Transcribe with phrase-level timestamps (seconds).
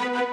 [0.00, 0.32] Greenlight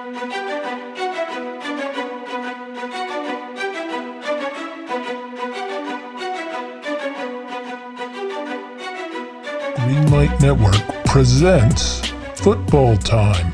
[10.40, 12.00] Network presents
[12.36, 13.52] Football Time.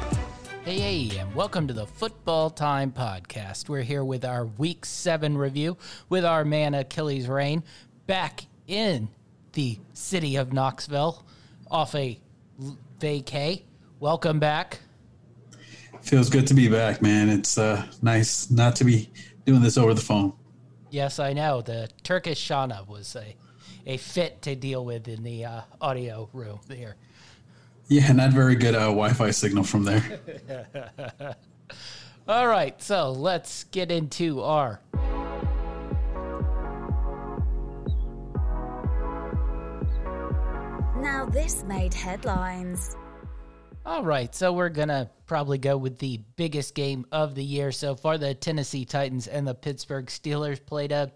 [0.65, 3.69] Hey, hey, and welcome to the Football Time Podcast.
[3.69, 5.77] We're here with our Week 7 review
[6.09, 7.65] with our man Achilles Rain
[8.07, 9.09] back in
[9.55, 11.27] the city of Knoxville
[11.69, 12.21] off a
[13.01, 13.63] vacay.
[13.99, 14.79] Welcome back.
[16.05, 17.31] Feels good to be back, man.
[17.31, 19.11] It's uh, nice not to be
[19.47, 20.35] doing this over the phone.
[20.91, 21.63] Yes, I know.
[21.63, 23.35] The Turkish Shana was a,
[23.87, 26.97] a fit to deal with in the uh, audio room here.
[27.89, 30.21] Yeah, not very good uh, Wi-Fi signal from there.
[32.29, 34.81] All right, so let's get into our
[41.01, 42.97] Now this made headlines.
[43.87, 47.95] All right, so we're gonna probably go with the biggest game of the year so
[47.95, 48.17] far.
[48.17, 51.13] The Tennessee Titans and the Pittsburgh Steelers played a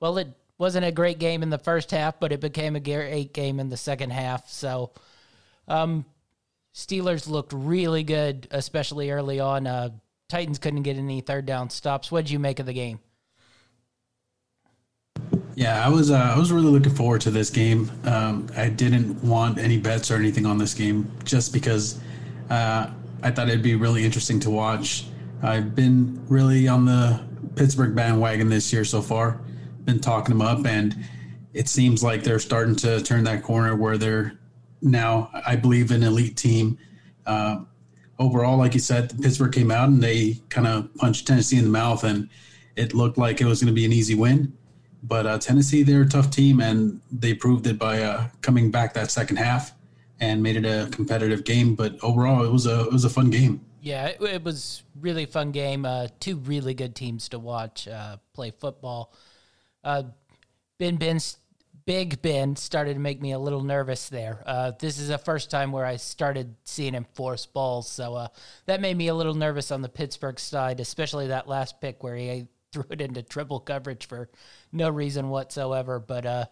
[0.00, 3.34] well, it wasn't a great game in the first half, but it became a great
[3.34, 4.48] game in the second half.
[4.48, 4.92] So,
[5.68, 6.06] um,
[6.74, 9.66] Steelers looked really good, especially early on.
[9.66, 9.90] Uh,
[10.28, 12.10] Titans couldn't get any third down stops.
[12.10, 13.00] What did you make of the game?
[15.56, 17.90] Yeah, I was uh, I was really looking forward to this game.
[18.04, 21.98] Um, I didn't want any bets or anything on this game just because
[22.50, 22.90] uh,
[23.22, 25.06] I thought it'd be really interesting to watch.
[25.42, 29.40] I've been really on the Pittsburgh bandwagon this year so far.
[29.86, 30.94] Been talking them up, and
[31.54, 34.38] it seems like they're starting to turn that corner where they're
[34.82, 36.76] now, I believe, an elite team.
[37.24, 37.60] Uh,
[38.18, 41.70] overall, like you said, Pittsburgh came out and they kind of punched Tennessee in the
[41.70, 42.28] mouth, and
[42.76, 44.52] it looked like it was going to be an easy win.
[45.02, 48.94] But uh, Tennessee, they're a tough team, and they proved it by uh, coming back
[48.94, 49.72] that second half
[50.20, 51.74] and made it a competitive game.
[51.74, 53.60] But overall, it was a it was a fun game.
[53.80, 55.84] Yeah, it, it was really fun game.
[55.84, 59.12] Uh, two really good teams to watch uh, play football.
[59.84, 60.04] Uh,
[60.78, 61.38] ben Ben's
[61.86, 64.42] Big Ben started to make me a little nervous there.
[64.44, 68.28] Uh, this is the first time where I started seeing him force balls, so uh,
[68.66, 72.16] that made me a little nervous on the Pittsburgh side, especially that last pick where
[72.16, 74.28] he threw it into triple coverage for
[74.72, 75.98] no reason whatsoever.
[75.98, 76.44] But uh,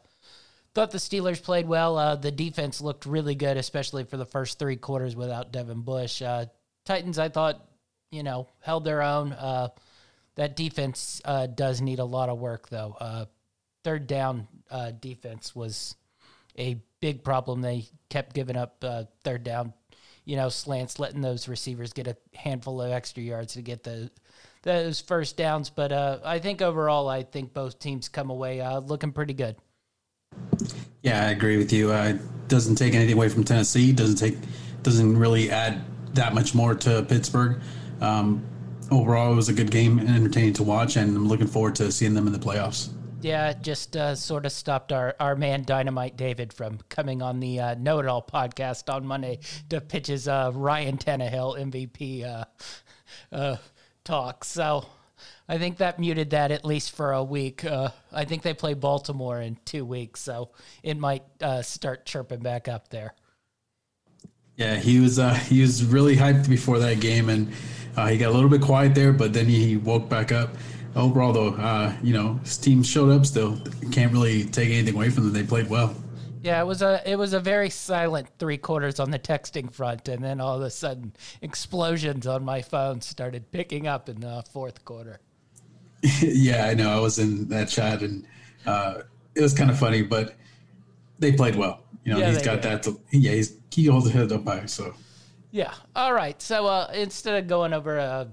[0.74, 1.98] thought the Steelers played well.
[1.98, 6.22] Uh, the defense looked really good, especially for the first three quarters without Devin Bush.
[6.22, 6.46] Uh,
[6.84, 7.66] Titans, I thought,
[8.10, 9.32] you know, held their own.
[9.32, 9.68] Uh,
[10.36, 12.96] that defense uh, does need a lot of work, though.
[12.98, 13.26] Uh,
[13.84, 15.94] third down uh, defense was
[16.58, 17.60] a big problem.
[17.60, 18.82] They kept giving up
[19.24, 19.74] third down,
[20.24, 24.10] you know, slants, letting those receivers get a handful of extra yards to get the
[24.64, 25.70] those first downs.
[25.70, 29.56] But uh, I think overall, I think both teams come away uh, looking pretty good.
[31.02, 31.92] Yeah, I agree with you.
[31.92, 33.92] Uh, doesn't take anything away from Tennessee.
[33.92, 34.36] Doesn't take
[34.82, 35.82] doesn't really add
[36.14, 37.60] that much more to Pittsburgh.
[38.00, 38.44] Um,
[38.90, 41.92] overall, it was a good game and entertaining to watch, and I'm looking forward to
[41.92, 42.90] seeing them in the playoffs.
[43.22, 47.58] Yeah, just uh, sort of stopped our, our man Dynamite David from coming on the
[47.58, 49.38] uh, Know It All podcast on Monday
[49.70, 52.44] to pitch his uh, Ryan Tannehill MVP uh,
[53.32, 53.56] uh,
[54.04, 54.44] talk.
[54.44, 54.86] So
[55.48, 57.64] I think that muted that at least for a week.
[57.64, 60.50] Uh, I think they play Baltimore in two weeks, so
[60.82, 61.24] it might
[61.62, 63.14] start chirping back up there.
[64.56, 65.16] Yeah, he was
[65.48, 67.48] he was really hyped before that game, and
[68.08, 70.50] he got a little bit quiet there, but then he woke back up
[70.96, 73.58] overall, though, uh, you know, his team showed up still.
[73.90, 75.32] Can't really take anything away from them.
[75.32, 75.94] They played well.
[76.44, 80.08] Yeah, it was a it was a very silent three quarters on the texting front,
[80.08, 84.44] and then all of a sudden, explosions on my phone started picking up in the
[84.52, 85.20] fourth quarter.
[86.20, 86.90] yeah, I know.
[86.90, 88.26] I was in that chat, and
[88.66, 89.02] uh,
[89.34, 90.34] it was kind of funny, but
[91.18, 91.84] they played well.
[92.04, 92.64] You know, yeah, he's got did.
[92.64, 92.82] that.
[92.82, 94.66] To, yeah, he's he holds his head up high.
[94.66, 94.94] So.
[95.50, 95.72] Yeah.
[95.94, 96.40] All right.
[96.42, 98.28] So uh, instead of going over a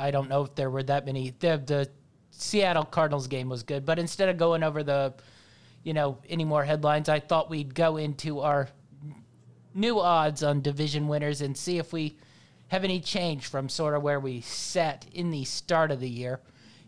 [0.00, 1.34] I don't know if there were that many.
[1.38, 1.90] The, the
[2.30, 5.14] Seattle Cardinals game was good, but instead of going over the,
[5.82, 8.68] you know, any more headlines, I thought we'd go into our
[9.74, 12.16] new odds on division winners and see if we
[12.68, 16.40] have any change from sort of where we sat in the start of the year.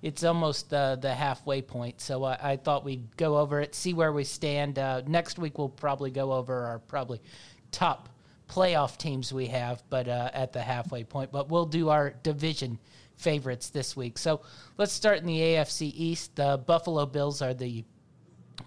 [0.02, 3.94] It's almost the the halfway point, so I, I thought we'd go over it, see
[3.94, 4.78] where we stand.
[4.78, 7.20] Uh, next week we'll probably go over our probably
[7.70, 8.08] top
[8.48, 11.30] playoff teams we have, but uh, at the halfway point.
[11.30, 12.78] But we'll do our division
[13.16, 14.18] favorites this week.
[14.18, 14.42] So
[14.76, 16.36] let's start in the AFC East.
[16.36, 17.84] The Buffalo Bills are the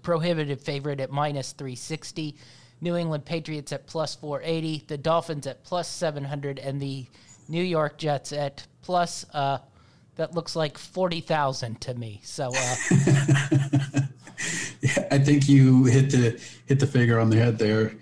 [0.02, 2.36] prohibitive favorite at minus 360.
[2.82, 4.86] New England Patriots at plus 480.
[4.88, 6.60] The Dolphins at plus 700.
[6.60, 7.06] And the
[7.48, 9.60] New York Jets at plus, uh,
[10.16, 12.22] that looks like 40,000 to me.
[12.24, 12.76] So, uh,
[14.82, 17.94] yeah, I think you hit the hit the figure on the head there.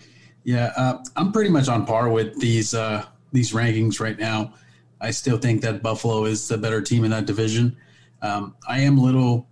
[0.43, 4.53] Yeah, uh, I'm pretty much on par with these uh, these rankings right now,
[5.01, 7.75] I still think that Buffalo is the better team in that division.
[8.21, 9.49] Um, I am a little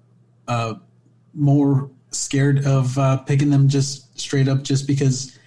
[0.48, 0.75] uh,
[1.34, 5.38] more scared of uh, picking them just straight up, just because,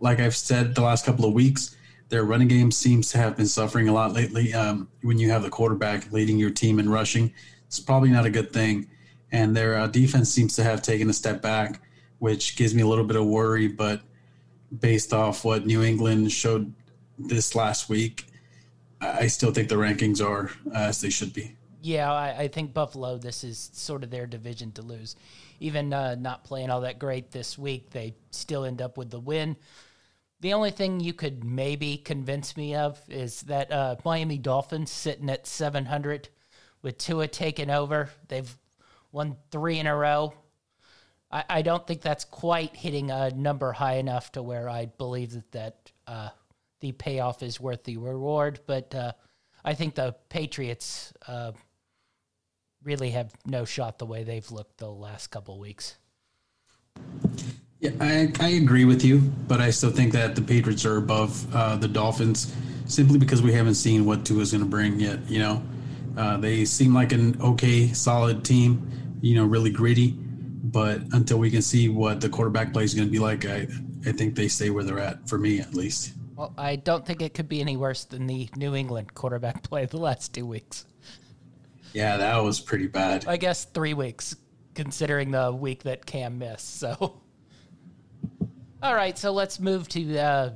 [0.00, 1.76] like I've said the last couple of weeks,
[2.08, 4.52] their running game seems to have been suffering a lot lately.
[4.54, 7.32] Um, when you have the quarterback leading your team in rushing,
[7.66, 8.88] it's probably not a good thing.
[9.32, 11.80] And their uh, defense seems to have taken a step back,
[12.18, 13.66] which gives me a little bit of worry.
[13.66, 14.02] But
[14.80, 16.72] based off what New England showed
[17.18, 18.26] this last week,
[19.00, 21.56] I still think the rankings are as they should be.
[21.80, 25.16] Yeah, I, I, think Buffalo, this is sort of their division to lose.
[25.62, 29.20] Even uh, not playing all that great this week, they still end up with the
[29.20, 29.56] win.
[30.40, 35.30] The only thing you could maybe convince me of is that uh, Miami Dolphins sitting
[35.30, 36.28] at 700
[36.82, 38.10] with Tua taking over.
[38.26, 38.52] They've
[39.12, 40.34] won three in a row.
[41.30, 45.30] I, I don't think that's quite hitting a number high enough to where I believe
[45.34, 46.28] that, that uh,
[46.80, 48.58] the payoff is worth the reward.
[48.66, 49.12] But uh,
[49.64, 51.52] I think the Patriots uh,
[52.84, 55.96] really have no shot the way they've looked the last couple weeks.
[57.80, 61.52] Yeah, I, I agree with you, but I still think that the Patriots are above
[61.54, 62.54] uh, the Dolphins
[62.86, 65.18] simply because we haven't seen what Tua is going to bring yet.
[65.28, 65.62] You know,
[66.16, 68.88] uh, they seem like an okay, solid team.
[69.20, 73.06] You know, really gritty, but until we can see what the quarterback play is going
[73.06, 73.66] to be like, I
[74.06, 75.28] I think they stay where they're at.
[75.28, 76.12] For me, at least.
[76.36, 79.86] Well, I don't think it could be any worse than the New England quarterback play
[79.86, 80.86] the last two weeks.
[81.92, 83.26] Yeah, that was pretty bad.
[83.26, 84.36] I guess three weeks,
[84.74, 86.78] considering the week that Cam missed.
[86.78, 87.20] So.
[88.82, 90.50] All right, so let's move to uh,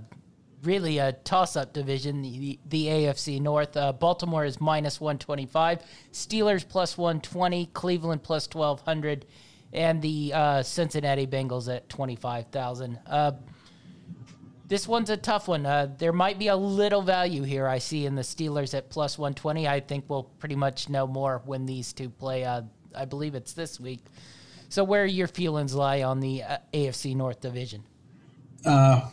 [0.64, 3.76] really a toss-up division, the, the AFC North.
[3.76, 9.26] Uh, Baltimore is minus 125, Steelers plus 120, Cleveland plus 1200,
[9.72, 12.98] and the uh, Cincinnati Bengals at 25,000.
[14.66, 15.66] Uh, this one's a tough one.
[15.66, 19.18] Uh, there might be a little value here I see in the Steelers at plus
[19.18, 19.68] 120.
[19.68, 22.44] I think we'll pretty much know more when these two play.
[22.44, 22.62] Uh,
[22.94, 24.00] I believe it's this week.
[24.68, 26.42] So, where your feelings lie on the
[26.74, 27.84] AFC North division?
[28.64, 29.08] Uh,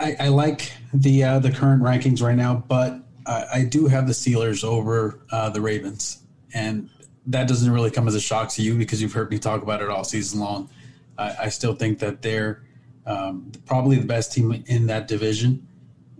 [0.00, 4.06] I, I, like the uh, the current rankings right now, but I, I do have
[4.06, 6.22] the Steelers over uh, the Ravens,
[6.54, 6.88] and
[7.26, 9.82] that doesn't really come as a shock to you because you've heard me talk about
[9.82, 10.70] it all season long.
[11.18, 12.62] I, I still think that they're
[13.06, 15.66] um, probably the best team in that division,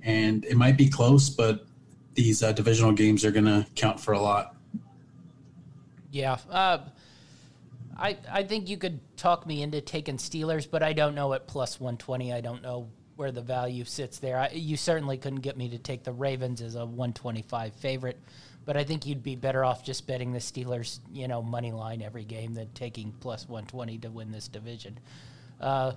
[0.03, 1.67] and it might be close, but
[2.15, 4.57] these uh, divisional games are going to count for a lot.
[6.11, 6.79] Yeah, uh,
[7.97, 11.47] I I think you could talk me into taking Steelers, but I don't know at
[11.47, 12.33] plus 120.
[12.33, 14.39] I don't know where the value sits there.
[14.39, 18.19] I, you certainly couldn't get me to take the Ravens as a 125 favorite,
[18.65, 22.03] but I think you'd be better off just betting the Steelers, you know, money line
[22.03, 24.99] every game than taking plus 120 to win this division.
[25.61, 25.93] Uh,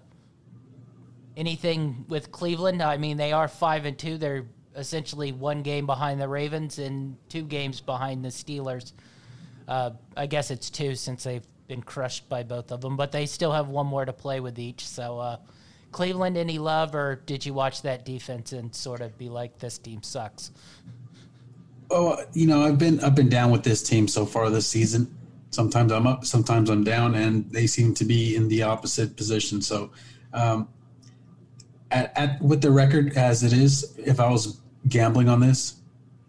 [1.37, 2.81] anything with Cleveland?
[2.81, 4.17] I mean, they are five and two.
[4.17, 4.45] They're
[4.75, 8.93] essentially one game behind the Ravens and two games behind the Steelers.
[9.67, 13.25] Uh, I guess it's two since they've been crushed by both of them, but they
[13.25, 14.87] still have one more to play with each.
[14.87, 15.37] So, uh,
[15.91, 19.77] Cleveland, any love, or did you watch that defense and sort of be like, this
[19.77, 20.51] team sucks?
[21.89, 25.15] Oh, you know, I've been up and down with this team so far this season.
[25.51, 29.61] Sometimes I'm up, sometimes I'm down, and they seem to be in the opposite position.
[29.61, 29.91] So,
[30.33, 30.67] um,
[31.95, 34.59] at, at with the record as it is, if I was
[34.89, 35.75] gambling on this,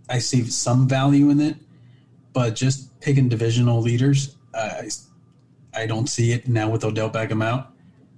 [0.08, 1.56] I see some value in it,
[2.32, 4.82] but just picking divisional leaders, uh,
[5.75, 7.73] I don't see it now with Odell Beckham out.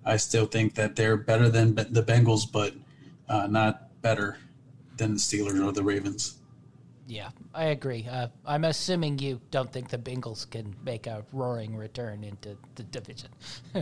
[0.05, 2.75] I still think that they're better than the Bengals, but
[3.29, 4.39] uh, not better
[4.97, 6.39] than the Steelers or the Ravens.
[7.07, 8.07] Yeah, I agree.
[8.11, 12.83] Uh, I'm assuming you don't think the Bengals can make a roaring return into the
[12.83, 13.31] division.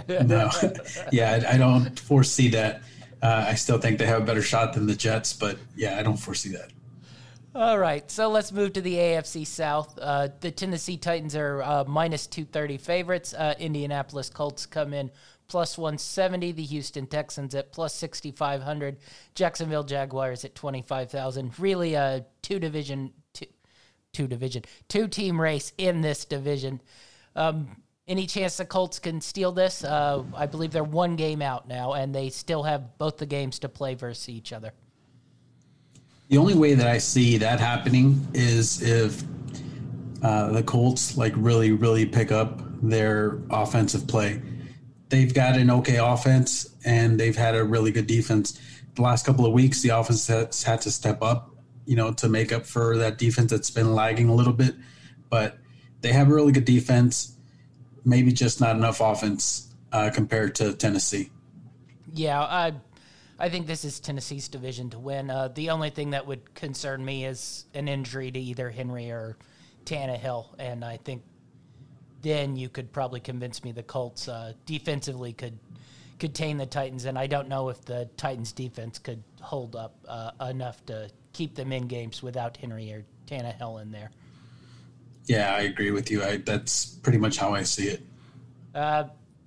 [0.08, 0.48] no,
[1.12, 2.82] yeah, I, I, don't foresee that.
[3.22, 6.02] Uh, I still think they have a better shot than the Jets, but yeah, I
[6.02, 6.70] don't foresee that.
[7.54, 9.98] All right, so let's move to the AFC South.
[9.98, 13.32] Uh, the Tennessee Titans are uh, minus 230 favorites.
[13.32, 15.10] Uh, Indianapolis Colts come in
[15.48, 16.52] plus 170.
[16.52, 18.98] The Houston Texans at plus 6,500.
[19.34, 21.58] Jacksonville Jaguars at 25,000.
[21.58, 23.46] Really a two division, two,
[24.12, 26.82] two division, two team race in this division.
[27.34, 29.82] Um, any chance the Colts can steal this?
[29.82, 33.58] Uh, I believe they're one game out now, and they still have both the games
[33.60, 34.72] to play versus each other.
[36.28, 39.22] The only way that I see that happening is if
[40.22, 44.42] uh, the Colts like really, really pick up their offensive play.
[45.08, 48.60] They've got an okay offense and they've had a really good defense.
[48.94, 52.28] The last couple of weeks, the offense has had to step up, you know, to
[52.28, 54.74] make up for that defense that's been lagging a little bit.
[55.30, 55.58] But
[56.00, 57.35] they have a really good defense,
[58.06, 61.30] maybe just not enough offense uh, compared to Tennessee.
[62.14, 62.72] Yeah, I
[63.38, 65.28] I think this is Tennessee's division to win.
[65.28, 69.36] Uh, the only thing that would concern me is an injury to either Henry or
[69.84, 71.22] Tannehill, and I think
[72.22, 75.58] then you could probably convince me the Colts uh, defensively could
[76.18, 80.30] contain the Titans, and I don't know if the Titans defense could hold up uh,
[80.48, 84.10] enough to keep them in games without Henry or Tannehill in there.
[85.26, 86.22] Yeah, I agree with you.
[86.22, 88.02] I, that's pretty much how I see it.
[88.74, 89.04] Uh,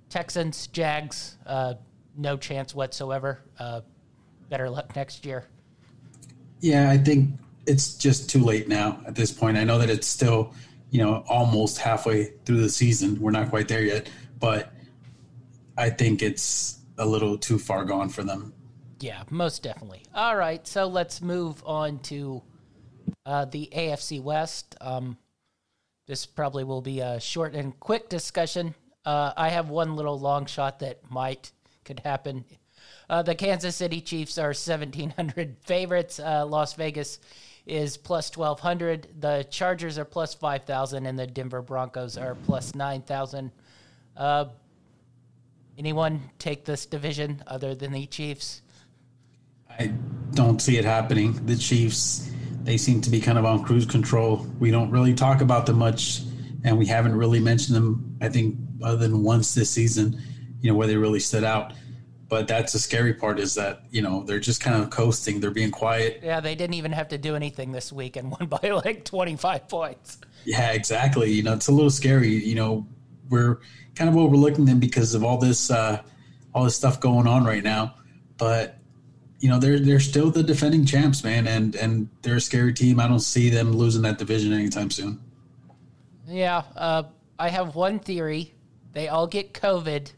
[0.08, 1.74] Texans, Jags, uh,
[2.16, 3.40] no chance whatsoever.
[3.58, 3.80] Uh,
[4.48, 5.46] better luck next year.
[6.60, 7.30] Yeah, I think
[7.66, 9.56] it's just too late now at this point.
[9.56, 10.52] I know that it's still,
[10.90, 13.18] you know, almost halfway through the season.
[13.20, 14.72] We're not quite there yet, but
[15.78, 18.52] I think it's a little too far gone for them.
[18.98, 20.02] Yeah, most definitely.
[20.14, 22.42] All right, so let's move on to
[23.24, 24.76] uh, the AFC West.
[24.80, 25.16] Um,
[26.10, 28.74] this probably will be a short and quick discussion.
[29.04, 31.52] Uh, I have one little long shot that might
[31.84, 32.44] could happen.
[33.08, 36.18] Uh, the Kansas City Chiefs are 1,700 favorites.
[36.18, 37.20] Uh, Las Vegas
[37.64, 39.20] is plus 1,200.
[39.20, 43.52] The Chargers are plus 5,000, and the Denver Broncos are plus 9,000.
[44.16, 44.46] Uh,
[45.78, 48.62] anyone take this division other than the Chiefs?
[49.78, 49.92] I
[50.32, 51.46] don't see it happening.
[51.46, 52.32] The Chiefs,
[52.70, 54.46] they seem to be kind of on cruise control.
[54.60, 56.20] We don't really talk about them much,
[56.62, 60.22] and we haven't really mentioned them, I think, other than once this season,
[60.60, 61.72] you know, where they really stood out.
[62.28, 65.40] But that's the scary part is that, you know, they're just kind of coasting.
[65.40, 66.20] They're being quiet.
[66.22, 69.66] Yeah, they didn't even have to do anything this week and won by like 25
[69.66, 70.18] points.
[70.44, 71.32] Yeah, exactly.
[71.32, 72.28] You know, it's a little scary.
[72.28, 72.86] You know,
[73.30, 73.58] we're
[73.96, 76.02] kind of overlooking them because of all this, uh,
[76.54, 77.96] all this stuff going on right now.
[78.38, 78.78] But
[79.40, 83.00] you know they're they're still the defending champs, man, and and they're a scary team.
[83.00, 85.20] I don't see them losing that division anytime soon.
[86.28, 87.04] Yeah, uh,
[87.38, 88.54] I have one theory.
[88.92, 90.12] They all get COVID,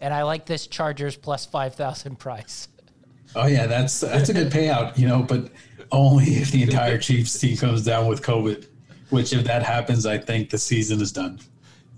[0.00, 2.68] and I like this Chargers plus five thousand price.
[3.36, 5.50] Oh yeah, that's that's a good payout, you know, but
[5.92, 8.66] only if the entire Chiefs team comes down with COVID.
[9.10, 11.40] Which, if that happens, I think the season is done.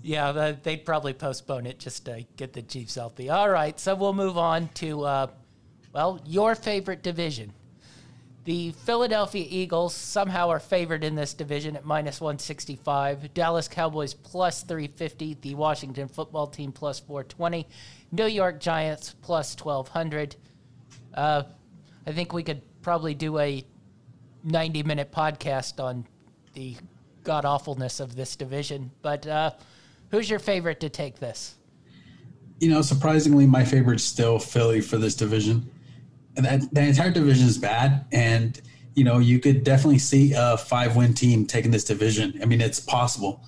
[0.01, 3.29] Yeah, they'd probably postpone it just to get the Chiefs healthy.
[3.29, 5.27] All right, so we'll move on to uh,
[5.93, 7.53] well, your favorite division.
[8.45, 13.33] The Philadelphia Eagles somehow are favored in this division at minus 165.
[13.33, 15.37] Dallas Cowboys plus 350.
[15.41, 17.67] The Washington football team plus 420.
[18.11, 20.35] New York Giants plus 1200.
[21.13, 21.43] Uh,
[22.05, 23.63] I think we could probably do a
[24.43, 26.05] 90 minute podcast on
[26.53, 26.75] the
[27.23, 28.91] god awfulness of this division.
[29.01, 29.51] But uh,
[30.11, 31.55] who's your favorite to take this?
[32.59, 35.69] You know, surprisingly, my favorite's still Philly for this division
[36.35, 38.59] that the entire division is bad, and
[38.95, 42.39] you know you could definitely see a five win team taking this division.
[42.41, 43.43] I mean, it's possible,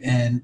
[0.00, 0.42] and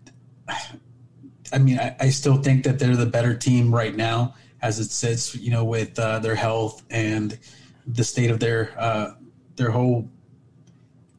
[1.52, 4.90] I mean, I, I still think that they're the better team right now as it
[4.90, 5.34] sits.
[5.34, 7.38] You know, with uh, their health and
[7.86, 9.14] the state of their uh,
[9.56, 10.08] their whole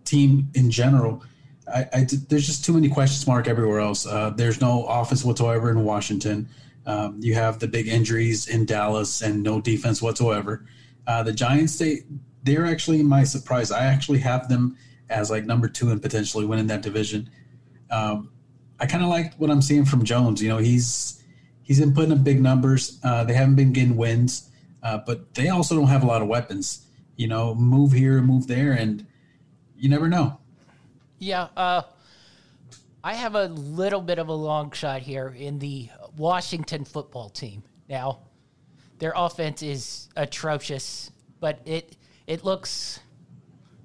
[0.06, 1.24] team in general.
[1.72, 4.08] I, I, there's just too many questions mark everywhere else.
[4.08, 6.50] Uh, there's no offense whatsoever in Washington.
[6.86, 10.66] Um, you have the big injuries in Dallas and no defense whatsoever.
[11.06, 12.04] Uh, the Giants, they
[12.44, 13.72] they're actually my surprise.
[13.72, 14.78] I actually have them
[15.10, 17.30] as like number two and potentially winning that division.
[17.92, 18.32] Um,
[18.80, 20.42] I kind of like what I'm seeing from Jones.
[20.42, 21.24] You know, he's
[21.64, 23.00] he's been putting up big numbers.
[23.04, 24.50] Uh, they haven't been getting wins,
[24.84, 26.86] uh, but they also don't have a lot of weapons.
[27.16, 29.06] You know, move here, move there, and
[29.78, 30.40] you never know.
[31.18, 31.82] Yeah, uh,
[33.04, 37.64] I have a little bit of a long shot here in the Washington football team.
[37.88, 38.20] Now,
[39.00, 41.96] their offense is atrocious, but it
[42.28, 43.00] it looks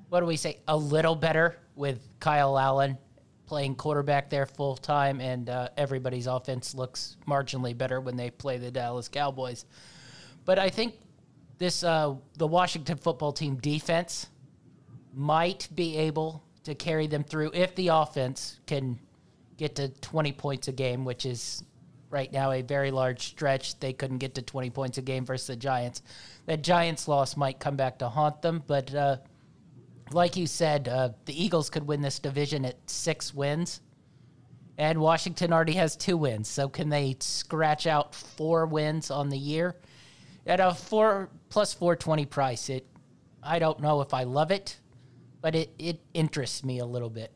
[0.09, 2.99] what do we say a little better with Kyle Allen
[3.47, 8.59] playing quarterback there full time, and uh, everybody's offense looks marginally better when they play
[8.59, 9.65] the Dallas Cowboys.
[10.45, 10.95] But I think
[11.59, 14.27] this uh, the Washington football team defense
[15.15, 18.99] might be able to carry them through if the offense can
[19.57, 21.63] get to 20 points a game, which is
[22.15, 23.79] right now a very large stretch.
[23.81, 26.01] They couldn't get to 20 points a game versus the Giants.
[26.47, 29.17] That Giants loss might come back to haunt them, but uh,
[30.13, 33.81] like you said, uh, the Eagles could win this division at six wins,
[34.79, 36.49] and Washington already has two wins.
[36.49, 39.77] So can they scratch out four wins on the year
[40.47, 42.71] at a four plus 420 price?
[42.71, 42.87] It,
[43.43, 44.79] I don't know if I love it,
[45.41, 47.35] but it it interests me a little bit.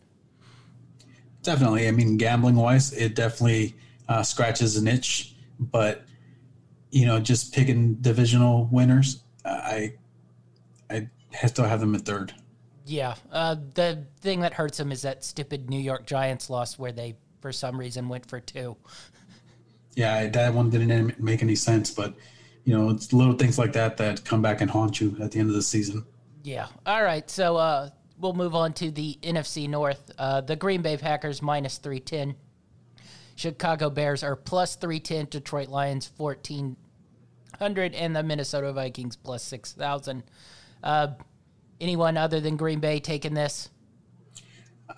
[1.42, 1.88] Definitely.
[1.88, 3.74] I mean, gambling wise, it definitely
[4.08, 6.04] uh, scratches an itch, but
[6.90, 9.94] you know, just picking divisional winners, I
[10.90, 11.08] I
[11.46, 12.34] still have them at third.
[12.86, 16.92] Yeah, uh, the thing that hurts them is that stupid New York Giants loss where
[16.92, 18.76] they, for some reason, went for two.
[19.94, 22.14] Yeah, that one didn't make any sense, but
[22.64, 25.38] you know, it's little things like that that come back and haunt you at the
[25.40, 26.04] end of the season.
[26.44, 26.68] Yeah.
[26.86, 27.28] All right.
[27.30, 30.10] So uh, we'll move on to the NFC North.
[30.18, 32.36] Uh, the Green Bay Packers minus 310.
[33.38, 35.26] Chicago Bears are plus 310.
[35.30, 37.94] Detroit Lions 1400.
[37.94, 40.24] And the Minnesota Vikings plus 6,000.
[40.82, 41.08] Uh,
[41.80, 43.70] anyone other than Green Bay taking this?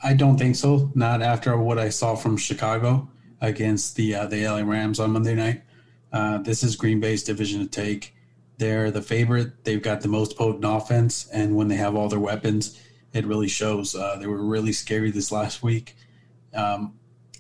[0.03, 0.91] I don't think so.
[0.95, 3.11] Not after what I saw from Chicago
[3.43, 5.63] against the uh, the LA Rams on Monday night.
[6.11, 8.15] Uh, this is Green Bay's division to take.
[8.57, 9.65] They're the favorite.
[9.65, 12.81] They've got the most potent offense, and when they have all their weapons,
[13.13, 13.95] it really shows.
[13.95, 15.97] Uh, they were really scary this last week.
[16.55, 16.95] Um,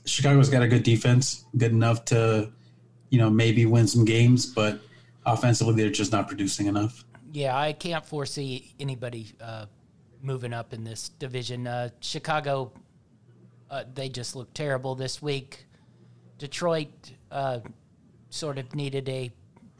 [0.04, 2.50] Chicago's got a good defense, good enough to,
[3.10, 4.80] you know, maybe win some games, but
[5.26, 7.04] offensively they're just not producing enough.
[7.32, 9.66] Yeah, I can't foresee anybody uh,
[10.22, 11.66] moving up in this division.
[11.66, 12.72] Uh, Chicago,
[13.70, 15.66] uh, they just look terrible this week.
[16.38, 17.60] Detroit uh,
[18.30, 19.30] sort of needed a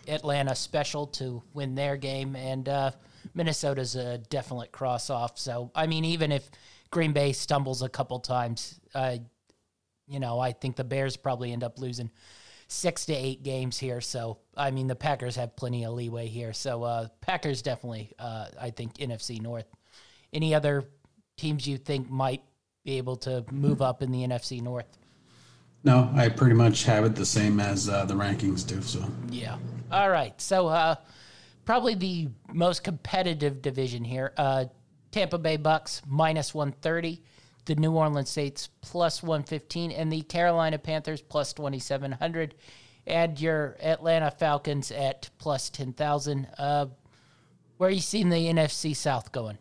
[0.07, 2.91] Atlanta special to win their game, and uh,
[3.35, 5.39] Minnesota's a definite cross off.
[5.39, 6.50] So, I mean, even if
[6.91, 8.81] Green Bay stumbles a couple times,
[10.11, 12.11] you know, I think the Bears probably end up losing
[12.69, 14.00] six to eight games here.
[14.00, 16.52] So, I mean, the Packers have plenty of leeway here.
[16.52, 19.67] So, uh, Packers definitely, uh, I think, NFC North.
[20.33, 20.85] Any other
[21.37, 22.43] teams you think might
[22.85, 24.99] be able to move up in the NFC North?
[25.83, 28.83] No, I pretty much have it the same as uh, the rankings do.
[28.83, 29.57] So yeah.
[29.90, 30.38] All right.
[30.40, 30.97] So uh,
[31.64, 34.33] probably the most competitive division here.
[34.37, 34.67] Uh,
[35.11, 37.23] Tampa Bay Bucks minus one thirty,
[37.64, 42.55] the New Orleans Saints plus one fifteen, and the Carolina Panthers plus twenty seven hundred,
[43.07, 46.49] and your Atlanta Falcons at plus ten thousand.
[46.59, 46.87] Uh,
[47.76, 49.59] where are you seeing the NFC South going?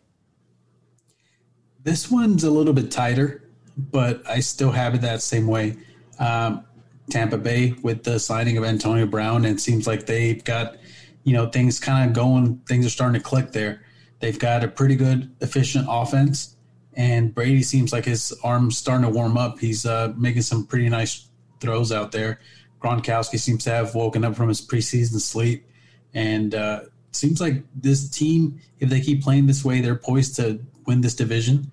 [1.82, 5.78] This one's a little bit tighter, but I still have it that same way.
[6.18, 6.64] Um,
[7.10, 10.76] Tampa Bay with the signing of Antonio Brown, and it seems like they've got,
[11.24, 12.58] you know, things kind of going.
[12.68, 13.82] Things are starting to click there.
[14.20, 16.56] They've got a pretty good, efficient offense,
[16.94, 19.58] and Brady seems like his arm's starting to warm up.
[19.58, 21.28] He's uh, making some pretty nice
[21.60, 22.40] throws out there.
[22.80, 25.66] Gronkowski seems to have woken up from his preseason sleep,
[26.14, 26.80] and uh,
[27.12, 31.14] seems like this team, if they keep playing this way, they're poised to win this
[31.14, 31.70] division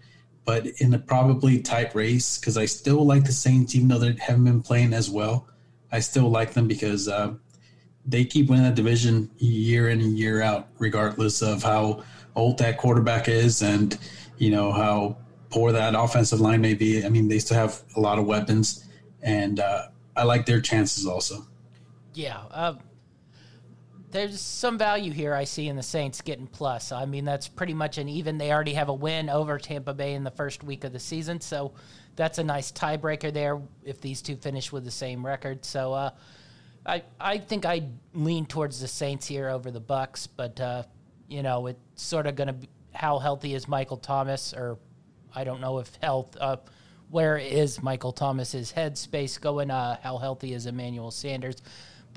[0.47, 4.15] but in a probably tight race because I still like the Saints, even though they
[4.17, 5.45] haven't been playing as well.
[5.91, 7.33] I still like them because uh,
[8.05, 12.01] they keep winning that division year in and year out, regardless of how
[12.33, 13.97] old that quarterback is and
[14.37, 15.17] you know how
[15.49, 17.05] poor that offensive line may be.
[17.05, 18.85] I mean, they still have a lot of weapons,
[19.21, 21.47] and uh, I like their chances also.
[22.13, 22.75] Yeah, uh,
[24.11, 26.91] there's some value here I see in the Saints getting plus.
[26.91, 28.37] I mean, that's pretty much an even.
[28.37, 31.41] They already have a win over Tampa Bay in the first week of the season,
[31.41, 31.73] so
[32.15, 35.63] that's a nice tiebreaker there if these two finish with the same record.
[35.65, 36.09] So, uh,
[36.85, 40.83] I I think I lean towards the Saints here over the Bucks, but uh,
[41.27, 44.77] you know, it's sort of going to be how healthy is Michael Thomas, or
[45.33, 46.35] I don't know if health.
[46.39, 46.57] Uh,
[47.09, 49.71] where is Michael Thomas's headspace going?
[49.71, 51.61] Uh, how healthy is Emmanuel Sanders?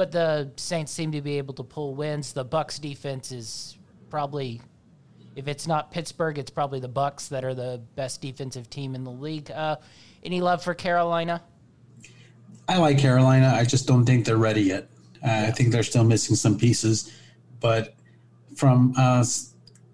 [0.01, 2.33] but the Saints seem to be able to pull wins.
[2.33, 3.77] The Bucks defense is
[4.09, 4.63] probably
[5.37, 9.05] if it's not Pittsburgh, it's probably the Bucks that are the best defensive team in
[9.05, 9.51] the league.
[9.51, 9.77] Uh,
[10.25, 11.43] any love for Carolina?
[12.67, 13.53] I like Carolina.
[13.55, 14.85] I just don't think they're ready yet.
[15.23, 15.45] Uh, yeah.
[15.49, 17.13] I think they're still missing some pieces.
[17.61, 17.95] But
[18.57, 19.23] from uh,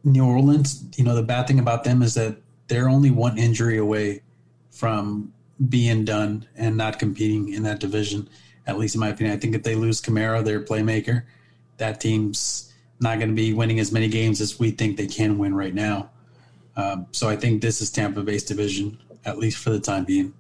[0.06, 2.38] New Orleans, you know, the bad thing about them is that
[2.68, 4.22] they're only one injury away
[4.70, 5.32] from
[5.68, 8.28] being done and not competing in that division
[8.66, 9.36] at least in my opinion.
[9.36, 11.22] I think if they lose Kamara, their playmaker,
[11.76, 15.38] that team's not going to be winning as many games as we think they can
[15.38, 16.10] win right now.
[16.76, 20.34] Um, so I think this is Tampa Bay's division, at least for the time being.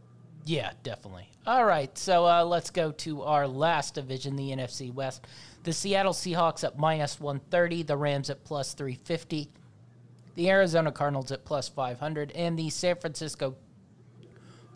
[0.44, 1.30] Yeah, definitely.
[1.46, 5.24] All right, so uh, let's go to our last division, the NFC West.
[5.66, 9.50] The Seattle Seahawks at minus 130, the Rams at plus 350,
[10.36, 13.56] the Arizona Cardinals at plus 500, and the San Francisco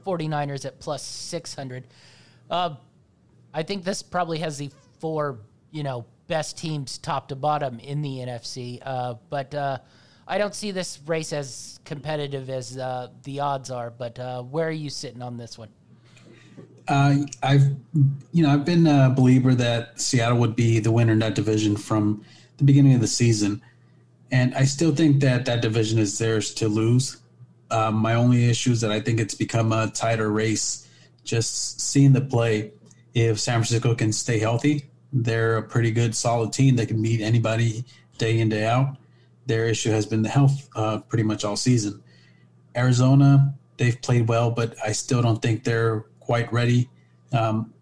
[0.04, 1.84] 49ers at plus 600.
[2.50, 2.74] Uh,
[3.54, 5.38] I think this probably has the four,
[5.70, 8.82] you know, best teams top to bottom in the NFC.
[8.82, 9.78] Uh, but uh,
[10.26, 13.90] I don't see this race as competitive as uh, the odds are.
[13.90, 15.68] But uh, where are you sitting on this one?
[16.88, 17.62] Uh, I've,
[18.32, 21.76] you know, I've been a believer that Seattle would be the winner in that division
[21.76, 22.24] from
[22.56, 23.62] the beginning of the season,
[24.32, 27.18] and I still think that that division is theirs to lose.
[27.70, 30.88] Um, my only issue is that I think it's become a tighter race.
[31.24, 32.72] Just seeing the play,
[33.14, 37.20] if San Francisco can stay healthy, they're a pretty good, solid team that can beat
[37.20, 37.84] anybody
[38.18, 38.96] day in, day out.
[39.46, 42.02] Their issue has been the health uh, pretty much all season.
[42.76, 46.88] Arizona, they've played well, but I still don't think they're quite ready.
[47.32, 47.74] Um,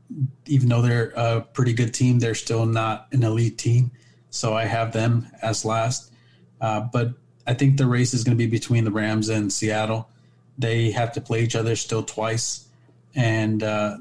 [0.46, 3.90] even though they're a pretty good team, they're still not an elite team.
[4.30, 6.10] So I have them as last.
[6.58, 7.12] Uh, but
[7.46, 10.08] I think the race is going to be between the Rams and Seattle.
[10.56, 12.66] They have to play each other still twice,
[13.14, 13.98] and uh,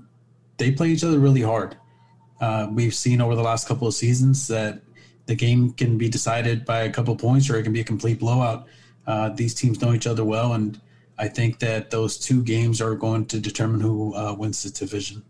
[0.55, 1.75] they play each other really hard.
[2.39, 4.79] Uh, we've seen over the last couple of seasons that
[5.25, 8.17] the game can be decided by a couple points or it can be a complete
[8.17, 8.65] blowout.
[9.05, 10.79] Uh, these teams know each other well, and
[11.17, 15.23] I think that those two games are going to determine who uh, wins the division.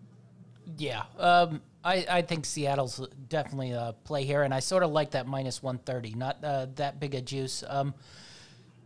[0.78, 5.12] Yeah, um, I, I think Seattle's definitely a play here, and I sort of like
[5.12, 6.16] that minus 130.
[6.16, 7.64] Not uh, that big a juice.
[7.68, 7.94] Um,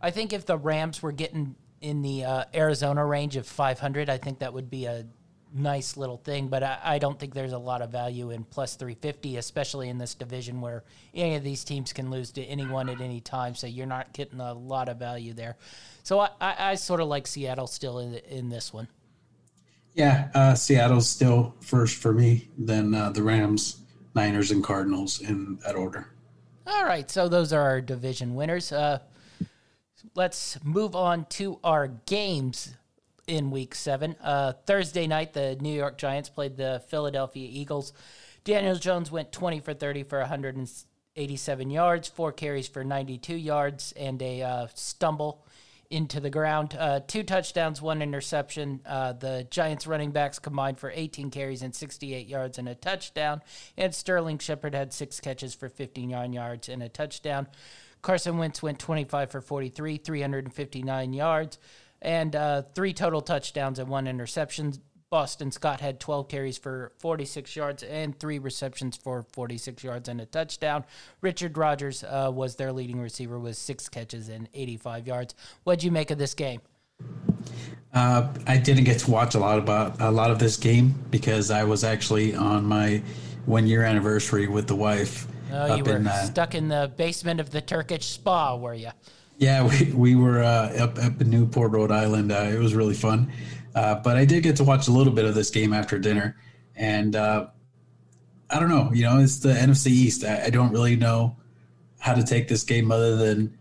[0.00, 4.18] I think if the Rams were getting in the uh, Arizona range of 500, I
[4.18, 5.04] think that would be a
[5.54, 8.76] nice little thing, but I, I, don't think there's a lot of value in plus
[8.76, 10.82] 350, especially in this division where
[11.14, 13.54] any of these teams can lose to anyone at any time.
[13.54, 15.56] So you're not getting a lot of value there.
[16.02, 18.88] So I, I, I sort of like Seattle still in, in this one.
[19.94, 23.78] Yeah, uh, Seattle's still first for me, then uh, the Rams,
[24.14, 26.08] Niners, and Cardinals in that order.
[26.66, 28.72] All right, so those are our division winners.
[28.72, 29.00] Uh,
[30.14, 32.74] let's move on to our games
[33.26, 34.16] in week seven.
[34.22, 37.92] Uh, Thursday night, the New York Giants played the Philadelphia Eagles.
[38.44, 44.20] Daniel Jones went 20 for 30 for 187 yards, four carries for 92 yards, and
[44.22, 45.46] a uh, stumble
[45.92, 46.74] into the ground.
[46.78, 48.80] Uh, two touchdowns, one interception.
[48.86, 53.42] Uh, the Giants running backs combined for 18 carries and 68 yards and a touchdown.
[53.76, 57.46] And Sterling Shepard had six catches for 59 yards and a touchdown.
[58.00, 61.58] Carson Wentz went 25 for 43, 359 yards
[62.02, 64.74] and uh, three total touchdowns and one interception.
[65.12, 70.22] Boston Scott had 12 carries for 46 yards and three receptions for 46 yards and
[70.22, 70.86] a touchdown.
[71.20, 75.34] Richard Rodgers uh, was their leading receiver with six catches and 85 yards.
[75.64, 76.62] What'd you make of this game?
[77.92, 81.50] Uh, I didn't get to watch a lot about a lot of this game because
[81.50, 83.02] I was actually on my
[83.44, 85.26] one year anniversary with the wife.
[85.52, 88.92] Oh, you were in, uh, stuck in the basement of the Turkish spa, were you?
[89.36, 92.32] Yeah, we, we were uh, up, up in Newport, Rhode Island.
[92.32, 93.30] Uh, it was really fun.
[93.74, 96.36] Uh, but I did get to watch a little bit of this game after dinner.
[96.76, 97.46] And uh,
[98.50, 100.24] I don't know, you know, it's the NFC East.
[100.24, 101.36] I, I, don't really know
[101.98, 103.56] how to take this game other than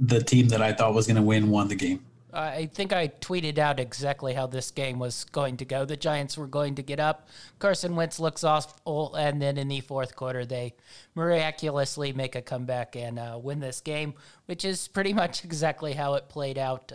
[0.00, 2.04] the team that I thought was going to win won the game.
[2.30, 5.86] I think I tweeted out exactly how this game was going to go.
[5.86, 7.28] The Giants were going to get up.
[7.58, 10.74] Carson Wentz looks awful, and then in the fourth quarter, they
[11.14, 14.12] miraculously make a comeback and uh, win this game,
[14.44, 16.92] which is pretty much exactly how it played out.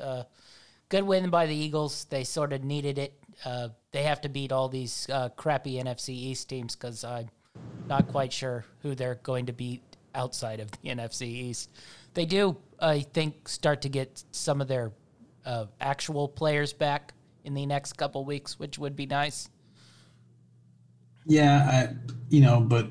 [0.94, 2.06] Good win by the Eagles.
[2.12, 3.20] They sort of needed it.
[3.44, 7.30] Uh, they have to beat all these uh, crappy NFC East teams because I'm
[7.88, 9.82] not quite sure who they're going to beat
[10.14, 11.72] outside of the NFC East.
[12.14, 14.92] They do, I think, start to get some of their
[15.48, 19.50] uh, actual players back in the next couple weeks, which would be nice.
[21.26, 21.96] Yeah, I,
[22.30, 22.88] you know, but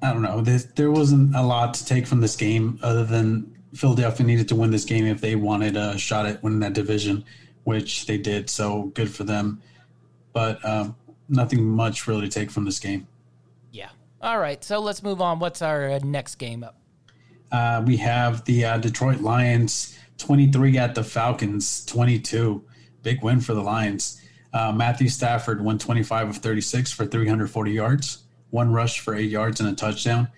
[0.00, 0.40] I don't know.
[0.40, 4.56] There, there wasn't a lot to take from this game other than Philadelphia needed to
[4.56, 7.24] win this game if they wanted a shot at winning that division,
[7.64, 8.50] which they did.
[8.50, 9.62] So good for them.
[10.32, 10.96] But um,
[11.28, 13.06] nothing much really to take from this game.
[13.70, 13.90] Yeah.
[14.20, 14.62] All right.
[14.62, 15.38] So let's move on.
[15.38, 16.76] What's our uh, next game up?
[17.52, 22.62] Uh, we have the uh, Detroit Lions 23 at the Falcons 22.
[23.02, 24.20] Big win for the Lions.
[24.52, 29.60] Uh, Matthew Stafford won 25 of 36 for 340 yards, one rush for eight yards
[29.60, 30.28] and a touchdown.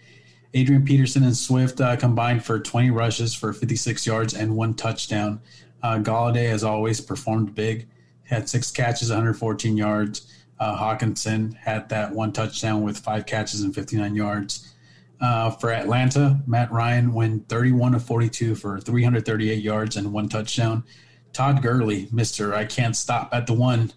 [0.55, 5.41] Adrian Peterson and Swift uh, combined for 20 rushes for 56 yards and one touchdown.
[5.83, 7.89] Uh, Golladay, as always, performed big.
[8.25, 10.33] Had six catches, 114 yards.
[10.61, 14.73] Uh, Hockenson had that one touchdown with five catches and 59 yards.
[15.21, 20.85] Uh, for Atlanta, Matt Ryan went 31 of 42 for 338 yards and one touchdown.
[21.33, 23.93] Todd Gurley, Mister, I can't stop at the one,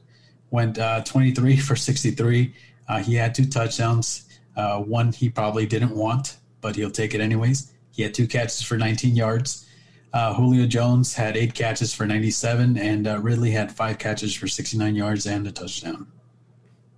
[0.51, 2.53] went uh, 23 for 63.
[2.87, 4.29] Uh, he had two touchdowns.
[4.55, 7.71] Uh, one he probably didn't want, but he'll take it anyways.
[7.91, 9.67] He had two catches for 19 yards.
[10.11, 14.47] Uh, Julio Jones had eight catches for 97, and uh, Ridley had five catches for
[14.47, 16.07] 69 yards and a touchdown.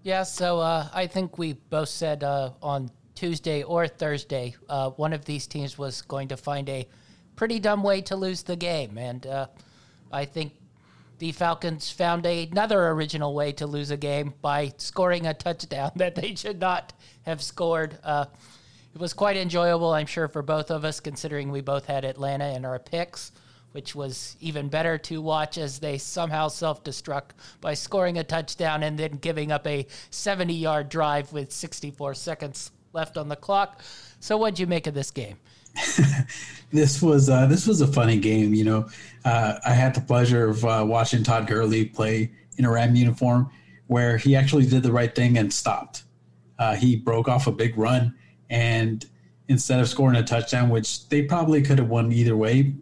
[0.03, 5.47] Yeah, so I think we both said on Tuesday or Thursday, uh, one of these
[5.47, 6.87] teams was going to find a
[7.35, 8.97] pretty dumb way to lose the game.
[8.97, 9.47] And uh,
[10.13, 10.53] I think
[11.19, 16.15] the Falcons found another original way to lose a game by scoring a touchdown that
[16.15, 17.99] they should not have scored.
[18.01, 18.27] Uh,
[18.97, 22.55] it was quite enjoyable, I'm sure, for both of us, considering we both had Atlanta
[22.55, 23.31] in our picks,
[23.71, 27.29] which was even better to watch as they somehow self destruct
[27.61, 32.71] by scoring a touchdown and then giving up a 70 yard drive with 64 seconds
[32.91, 33.83] left on the clock.
[34.19, 35.37] So, what'd you make of this game?
[36.71, 38.55] this was uh, this was a funny game.
[38.55, 38.89] You know,
[39.23, 43.51] uh, I had the pleasure of uh, watching Todd Gurley play in a Ram uniform.
[43.85, 46.01] where he actually did the right thing and stopped.
[46.57, 48.15] Uh, he broke off a big run,
[48.49, 49.05] and
[49.47, 52.73] instead of scoring a touchdown, which they probably could have won either way,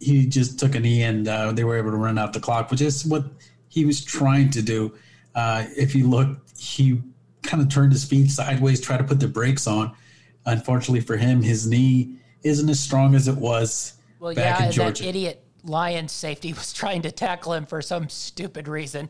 [0.00, 2.70] he just took a knee and uh, they were able to run out the clock,
[2.70, 3.24] which is what
[3.68, 4.94] he was trying to do.
[5.34, 7.00] Uh, if you look, he
[7.42, 9.94] kind of turned his feet sideways, tried to put the brakes on.
[10.46, 14.72] Unfortunately for him, his knee isn't as strong as it was Well, back yeah, in
[14.72, 15.02] Georgia.
[15.02, 19.08] that idiot Lions safety was trying to tackle him for some stupid reason.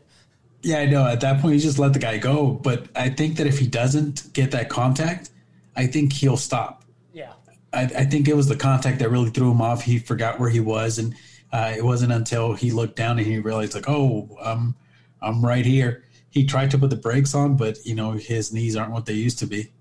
[0.61, 1.05] Yeah, I know.
[1.05, 2.51] At that point, you just let the guy go.
[2.51, 5.29] But I think that if he doesn't get that contact,
[5.75, 6.83] I think he'll stop.
[7.13, 7.33] Yeah.
[7.73, 9.81] I, I think it was the contact that really threw him off.
[9.83, 11.15] He forgot where he was, and
[11.51, 14.75] uh, it wasn't until he looked down and he realized, like, oh, I'm
[15.21, 16.03] I'm right here.
[16.29, 19.13] He tried to put the brakes on, but you know his knees aren't what they
[19.13, 19.71] used to be.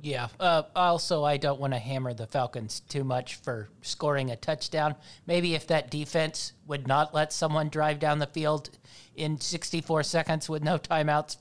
[0.00, 0.28] Yeah.
[0.38, 4.94] Uh, also, I don't want to hammer the Falcons too much for scoring a touchdown.
[5.26, 8.70] Maybe if that defense would not let someone drive down the field
[9.16, 11.38] in 64 seconds with no timeouts,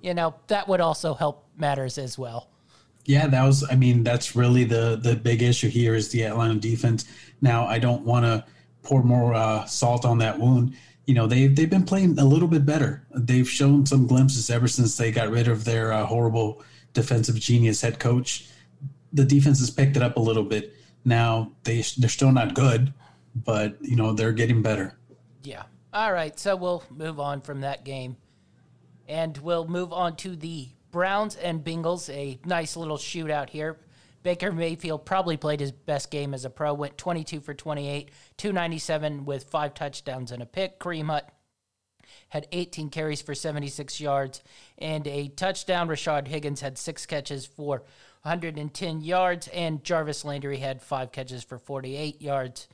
[0.00, 2.48] you know, that would also help matters as well.
[3.04, 3.64] Yeah, that was.
[3.70, 7.04] I mean, that's really the the big issue here is the Atlanta defense.
[7.40, 8.44] Now, I don't want to
[8.82, 10.74] pour more uh, salt on that wound.
[11.06, 13.06] You know, they've they've been playing a little bit better.
[13.14, 16.62] They've shown some glimpses ever since they got rid of their uh, horrible
[16.94, 18.48] defensive genius head coach.
[19.12, 20.74] The defense has picked it up a little bit.
[21.04, 22.94] Now they they're still not good,
[23.34, 24.96] but you know they're getting better.
[25.42, 25.64] Yeah.
[25.92, 26.38] All right.
[26.38, 28.16] So we'll move on from that game.
[29.06, 33.80] And we'll move on to the Browns and Bengals, a nice little shootout here.
[34.22, 39.24] Baker Mayfield probably played his best game as a pro, went 22 for 28, 297
[39.24, 40.78] with five touchdowns and a pick.
[40.78, 41.24] Kareem Hunt
[42.28, 44.44] had 18 carries for 76 yards
[44.78, 45.88] and a touchdown.
[45.88, 47.82] Rashard Higgins had six catches for
[48.22, 52.68] 110 yards, and Jarvis Landry had five catches for 48 yards.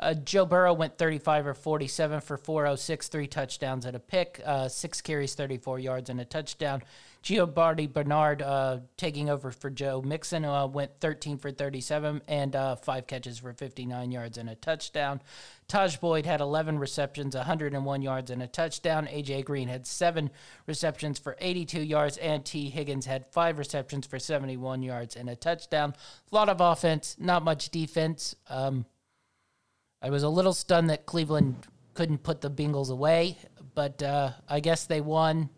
[0.00, 4.68] Uh, Joe Burrow went 35 or 47 for 406, three touchdowns and a pick, uh,
[4.68, 6.82] six carries, 34 yards and a touchdown.
[7.22, 12.74] Giovani Bernard uh, taking over for Joe Mixon uh, went 13 for 37 and uh,
[12.74, 15.22] five catches for 59 yards and a touchdown.
[15.68, 19.06] Taj Boyd had 11 receptions, 101 yards and a touchdown.
[19.06, 20.30] AJ Green had seven
[20.66, 25.36] receptions for 82 yards, and Tee Higgins had five receptions for 71 yards and a
[25.36, 25.94] touchdown.
[26.30, 28.34] A lot of offense, not much defense.
[28.48, 28.84] Um,
[30.02, 33.38] I was a little stunned that Cleveland couldn't put the Bengals away,
[33.76, 35.48] but uh, I guess they won.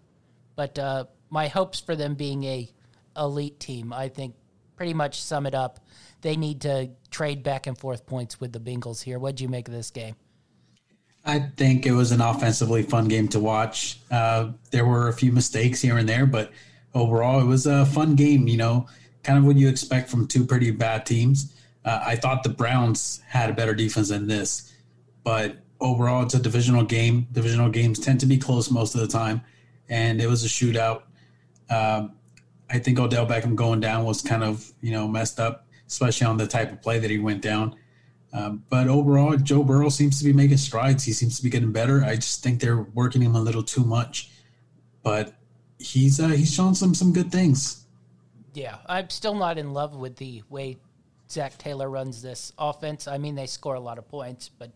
[0.57, 2.70] But uh, my hopes for them being a
[3.16, 4.34] elite team, I think,
[4.76, 5.80] pretty much sum it up.
[6.22, 9.18] They need to trade back and forth points with the Bengals here.
[9.18, 10.16] What'd you make of this game?
[11.24, 13.98] I think it was an offensively fun game to watch.
[14.10, 16.52] Uh, there were a few mistakes here and there, but
[16.94, 18.46] overall, it was a fun game.
[18.46, 18.87] You know,
[19.22, 21.52] kind of what you expect from two pretty bad teams.
[21.84, 24.72] Uh, I thought the Browns had a better defense than this,
[25.22, 27.26] but overall, it's a divisional game.
[27.32, 29.40] Divisional games tend to be close most of the time,
[29.88, 31.02] and it was a shootout.
[31.74, 32.12] Um,
[32.70, 36.37] I think Odell Beckham going down was kind of you know messed up, especially on
[36.37, 37.76] the type of play that he went down.
[38.32, 41.04] Um, but overall, Joe Burrow seems to be making strides.
[41.04, 42.04] He seems to be getting better.
[42.04, 44.30] I just think they're working him a little too much,
[45.02, 45.34] but
[45.78, 47.87] he's uh, he's shown some some good things.
[48.54, 50.78] Yeah, I'm still not in love with the way
[51.30, 53.08] Zac Taylor runs this offense.
[53.08, 54.70] I mean, they score a lot of points, but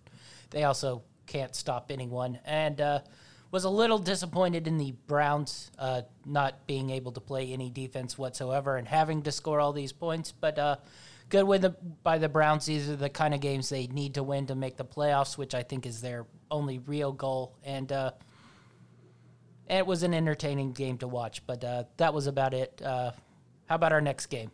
[0.50, 2.38] they also can't stop anyone.
[2.44, 3.00] And uh,
[3.50, 8.18] was a little disappointed in the Browns uh, not being able to play any defense
[8.18, 10.32] whatsoever and having to score all these points.
[10.32, 10.76] But uh,
[11.28, 11.70] good win the,
[12.02, 12.66] by the Browns.
[12.66, 15.54] These are the kind of games they need to win to make the playoffs, which
[15.54, 17.54] I think is their only real goal.
[17.64, 18.12] And uh,
[19.68, 21.46] it was an entertaining game to watch.
[21.46, 22.82] But uh, that was about it.
[22.84, 23.12] Uh,
[23.66, 24.50] how about our next game?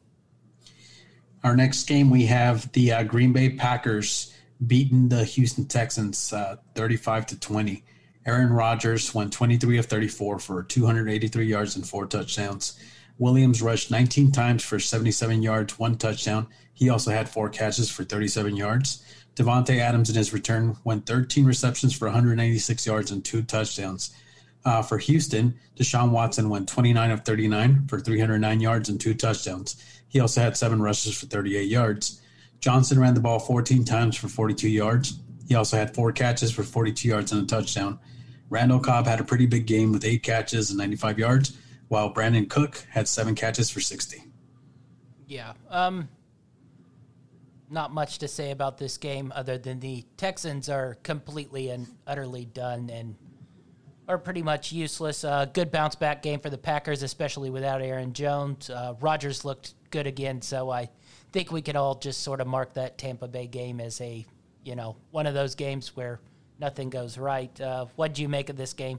[1.42, 4.32] Our next game, we have the uh, Green Bay Packers
[4.66, 7.84] beating the Houston Texans uh, 35 to 20.
[8.26, 12.78] Aaron Rodgers went 23 of 34 for 283 yards and four touchdowns.
[13.18, 16.46] Williams rushed 19 times for 77 yards, one touchdown.
[16.72, 19.04] He also had four catches for 37 yards.
[19.36, 24.14] Davante Adams in his return went 13 receptions for 196 yards and two touchdowns.
[24.64, 29.76] Uh, for Houston, Deshaun Watson went 29 of 39 for 309 yards and two touchdowns.
[30.08, 32.22] He also had seven rushes for 38 yards.
[32.60, 35.18] Johnson ran the ball 14 times for 42 yards.
[35.46, 37.98] He also had four catches for 42 yards and a touchdown.
[38.54, 42.48] Randall Cobb had a pretty big game with eight catches and 95 yards, while Brandin
[42.48, 44.22] Cook had seven catches for 60.
[45.26, 45.54] Yeah.
[45.68, 46.08] Um
[47.68, 52.44] not much to say about this game other than the Texans are completely and utterly
[52.44, 53.16] done and
[54.06, 55.24] are pretty much useless.
[55.24, 58.70] Uh, good bounce back game for the Packers, especially without Aaron Jones.
[58.70, 60.90] Uh, Rodgers looked good again, so I
[61.32, 64.24] think we could all just sort of mark that Tampa Bay game as a,
[64.62, 66.20] you know, one of those games where
[66.58, 67.58] nothing goes right.
[67.60, 68.98] Uh, what do you make of this game?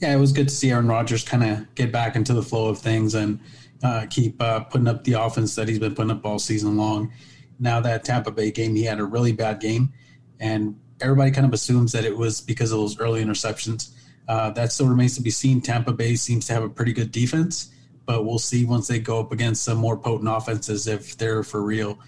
[0.00, 2.68] yeah, it was good to see Aaron Rodgers kind of get back into the flow
[2.68, 3.38] of things and
[3.82, 7.12] uh, keep uh, putting up the offense that he's been putting up all season long.
[7.58, 9.92] Now that Tampa Bay game, he had a really bad game,
[10.38, 13.90] and everybody kind of assumes that it was because of those early interceptions.
[14.26, 15.60] Uh, that still remains to be seen.
[15.60, 17.70] Tampa Bay seems to have a pretty good defense,
[18.06, 21.62] but we'll see once they go up against some more potent offenses if they're for
[21.62, 21.98] real.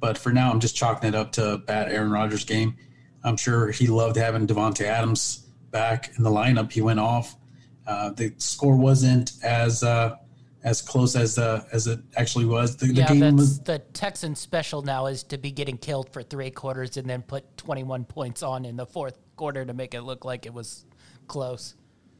[0.00, 2.76] But for now, I'm just chalking it up to a bad Aaron Rodgers game.
[3.24, 6.72] I'm sure he loved having Davante Adams back in the lineup.
[6.72, 7.36] He went off.
[7.86, 10.16] Uh, the score wasn't as uh,
[10.64, 12.76] as close as uh, as it actually was.
[12.76, 16.12] The, yeah, the game that's was the Texan special now is to be getting killed
[16.12, 19.94] for three quarters and then put 21 points on in the fourth quarter to make
[19.94, 20.84] it look like it was
[21.26, 21.74] close.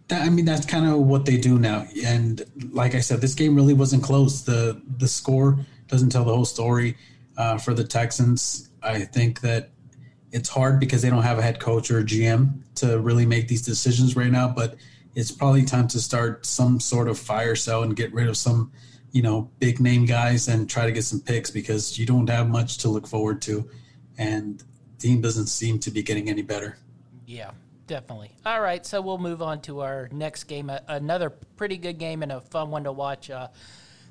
[0.09, 1.87] That, I mean, that's kind of what they do now.
[2.05, 4.43] And like I said, this game really wasn't close.
[4.43, 5.59] the The score
[5.89, 6.97] doesn't tell the whole story
[7.37, 8.71] uh, for the Texans.
[8.83, 9.71] I think that
[10.33, 13.49] it's hard because they don't have a head coach or a GM to really make
[13.49, 14.49] these decisions right now.
[14.49, 14.77] But
[15.15, 18.71] it's probably time to start some sort of fire sale and get rid of some,
[19.13, 22.49] you know, big name guys and try to get some picks because you don't have
[22.49, 23.69] much to look forward to,
[24.19, 24.63] and
[24.99, 26.79] team doesn't seem to be getting any better.
[27.27, 27.51] Yeah,
[27.87, 28.33] definitely.
[28.45, 30.71] All right, so we'll move on to our next game.
[30.87, 33.31] Another pretty good game and a fun one to watch.
[33.31, 33.49] Uh,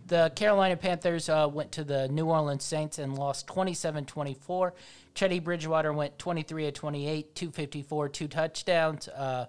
[0.07, 4.73] the Carolina Panthers uh, went to the New Orleans Saints and lost 27 24.
[5.17, 9.07] Teddy Bridgewater went 23 of 28, 254, two touchdowns.
[9.07, 9.47] Uh,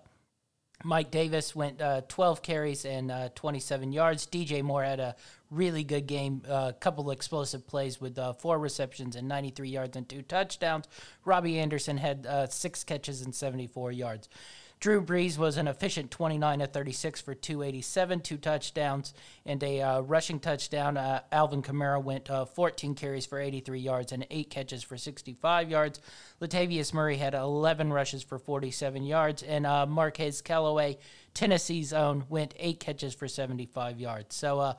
[0.82, 4.26] Mike Davis went uh, 12 carries and uh, 27 yards.
[4.26, 5.14] DJ Moore had a
[5.50, 9.94] really good game, a uh, couple explosive plays with uh, four receptions and 93 yards
[9.94, 10.86] and two touchdowns.
[11.26, 14.30] Robbie Anderson had uh, six catches and 74 yards.
[14.80, 19.12] Drew Brees was an efficient 29 of 36 for 287, two touchdowns,
[19.44, 20.96] and a uh, rushing touchdown.
[20.96, 25.70] Uh, Alvin Kamara went uh, 14 carries for 83 yards and eight catches for 65
[25.70, 26.00] yards.
[26.40, 30.98] Latavius Murray had 11 rushes for 47 yards, and uh, Marquez Callaway,
[31.34, 34.36] Tennessee's own, went eight catches for 75 yards.
[34.36, 34.74] So, uh,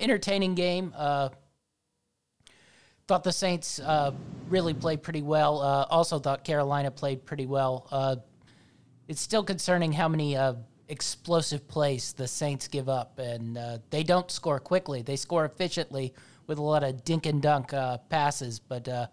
[0.00, 0.92] entertaining game.
[0.96, 1.28] Uh,
[3.06, 4.12] thought the Saints uh,
[4.48, 5.60] really played pretty well.
[5.60, 7.86] Uh, also thought Carolina played pretty well.
[7.90, 8.16] Uh,
[9.08, 10.54] it's still concerning how many uh,
[10.88, 15.02] explosive plays the Saints give up, and uh, they don't score quickly.
[15.02, 16.14] They score efficiently
[16.46, 19.06] with a lot of dink and dunk uh, passes, but uh,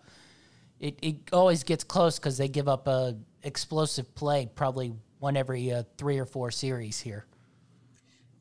[0.79, 5.71] it it always gets close because they give up a explosive play, probably one every
[5.71, 7.25] uh, three or four series here.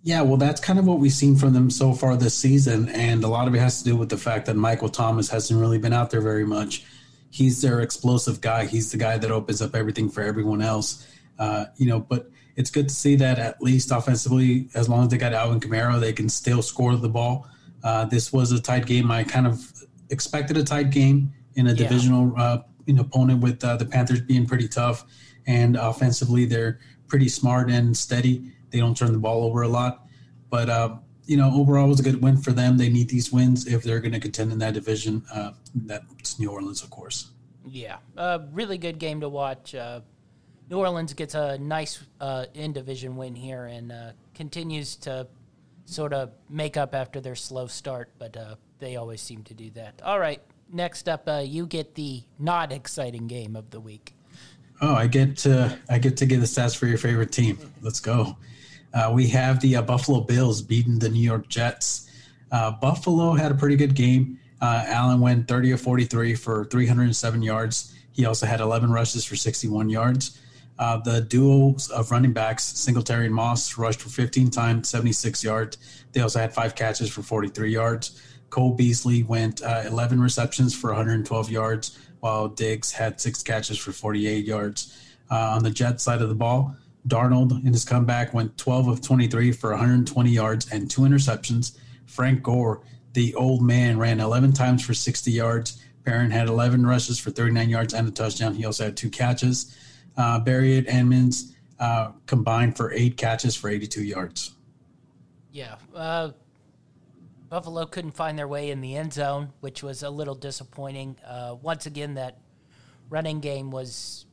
[0.02, 3.22] Yeah, well, that's kind of what we've seen from them so far this season, and
[3.22, 5.78] a lot of it has to do with the fact that Michael Thomas hasn't really
[5.78, 6.84] been out there very much.
[7.28, 8.64] He's their explosive guy.
[8.64, 11.06] He's the guy that opens up everything for everyone else
[11.40, 15.08] uh, you know, but it's good to see that at least offensively, as long as
[15.08, 17.48] they got Alvin Kamara, they can still score the ball.
[17.82, 19.10] Uh, this was a tight game.
[19.10, 19.72] I kind of
[20.10, 21.76] expected a tight game in a yeah.
[21.76, 25.04] divisional uh, you know, opponent with uh, the Panthers being pretty tough,
[25.46, 28.52] and offensively they're pretty smart and steady.
[28.70, 30.06] They don't turn the ball over a lot,
[30.50, 32.76] but uh, you know overall it was a good win for them.
[32.76, 35.22] They need these wins if they're going to contend in that division.
[35.32, 37.30] Uh, that's New Orleans, of course.
[37.64, 39.74] Yeah, a really good game to watch.
[39.74, 40.00] Uh,
[40.70, 45.26] New Orleans gets a nice uh, in division win here and uh, continues to
[45.84, 49.70] sort of make up after their slow start, but uh, they always seem to do
[49.70, 50.00] that.
[50.04, 50.40] All right,
[50.72, 54.14] next up, uh, you get the not exciting game of the week.
[54.80, 57.58] Oh, I get to I get to give the stats for your favorite team.
[57.82, 58.36] Let's go.
[58.94, 62.08] Uh, we have the uh, Buffalo Bills beating the New York Jets.
[62.50, 64.38] Buffalo had a pretty good game.
[64.62, 67.94] Allen went 30 of 43 for 307 yards.
[68.12, 70.39] He also had 11 rushes for 61 yards.
[70.80, 75.76] Uh, the duos of running backs, Singletary and Moss, rushed for 15 times, 76 yards.
[76.12, 78.18] They also had five catches for 43 yards.
[78.48, 83.92] Cole Beasley went uh, 11 receptions for 112 yards, while Diggs had six catches for
[83.92, 84.98] 48 yards.
[85.30, 86.74] Uh, on the Jet side of the ball,
[87.06, 91.76] Darnold in his comeback went 12 of 23 for 120 yards and two interceptions.
[92.06, 95.82] Frank Gore, the old man, ran 11 times for 60 yards.
[96.06, 98.54] Perrin had 11 rushes for 39 yards and a touchdown.
[98.54, 99.76] He also had two catches.
[100.16, 104.54] Uh, Barry and Edmonds uh, combined for eight catches for 82 yards.
[105.50, 105.76] Yeah.
[105.94, 106.30] Uh,
[107.48, 111.16] Buffalo couldn't find their way in the end zone, which was a little disappointing.
[111.26, 112.38] Uh, once again, that
[113.08, 114.26] running game was,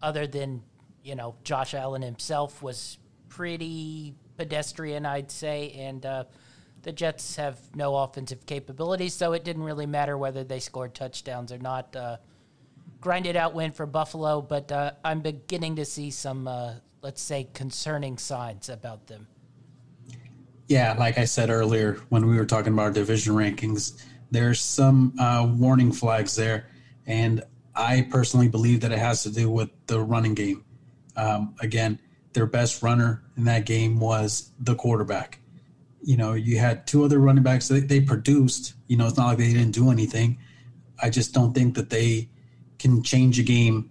[0.00, 0.62] other than,
[1.02, 2.98] you know, Josh Allen himself, was
[3.28, 5.72] pretty pedestrian, I'd say.
[5.72, 6.24] And uh,
[6.82, 11.50] the Jets have no offensive capabilities, so it didn't really matter whether they scored touchdowns
[11.50, 11.96] or not.
[11.96, 12.18] Uh,
[13.00, 17.48] grinded out win for Buffalo, but uh, I'm beginning to see some, uh, let's say,
[17.54, 19.26] concerning signs about them.
[20.68, 25.14] Yeah, like I said earlier when we were talking about our division rankings, there's some
[25.18, 26.68] uh, warning flags there,
[27.06, 27.44] and
[27.74, 30.64] I personally believe that it has to do with the running game.
[31.16, 32.00] Um, again,
[32.32, 35.38] their best runner in that game was the quarterback.
[36.02, 38.74] You know, you had two other running backs that they produced.
[38.88, 40.38] You know, it's not like they didn't do anything.
[41.00, 42.28] I just don't think that they
[42.78, 43.90] can change a game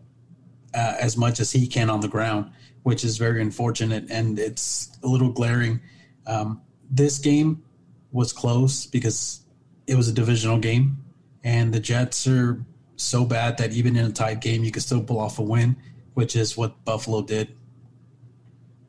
[0.74, 2.52] uh, as much as he can on the ground,
[2.84, 5.80] which is very unfortunate and it's a little glaring.
[6.28, 7.64] Um, this game
[8.12, 9.42] was close because
[9.88, 10.98] it was a divisional game,
[11.44, 12.64] and the Jets are
[12.96, 15.76] so bad that even in a tight game, you can still pull off a win,
[16.14, 17.56] which is what Buffalo did.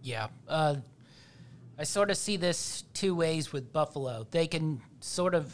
[0.01, 0.29] Yeah.
[0.49, 0.77] Uh,
[1.79, 4.27] I sort of see this two ways with Buffalo.
[4.31, 5.53] They can sort of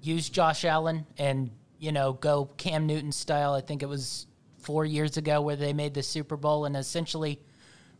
[0.00, 1.50] use Josh Allen and,
[1.84, 3.52] you know, go Cam Newton style.
[3.52, 4.26] I think it was
[4.56, 7.38] four years ago where they made the Super Bowl and essentially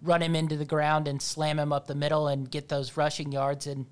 [0.00, 3.30] run him into the ground and slam him up the middle and get those rushing
[3.30, 3.66] yards.
[3.66, 3.84] And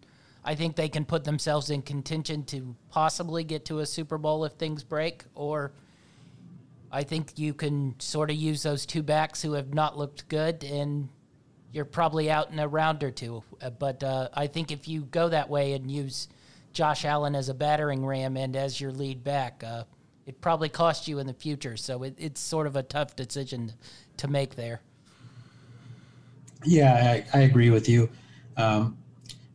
[0.44, 4.46] I think they can put themselves in contention to possibly get to a Super Bowl
[4.46, 5.24] if things break.
[5.34, 5.72] Or
[6.90, 10.64] I think you can sort of use those two backs who have not looked good
[10.64, 11.10] and
[11.70, 13.42] you're probably out in a round or two.
[13.78, 16.28] But uh, I think if you go that way and use
[16.72, 19.84] Josh Allen as a battering ram and as your lead back, uh,
[20.26, 21.76] it probably cost you in the future.
[21.76, 23.72] So it, it's sort of a tough decision
[24.18, 24.80] to make there.
[26.64, 28.08] Yeah, I, I agree with you.
[28.56, 28.96] Um,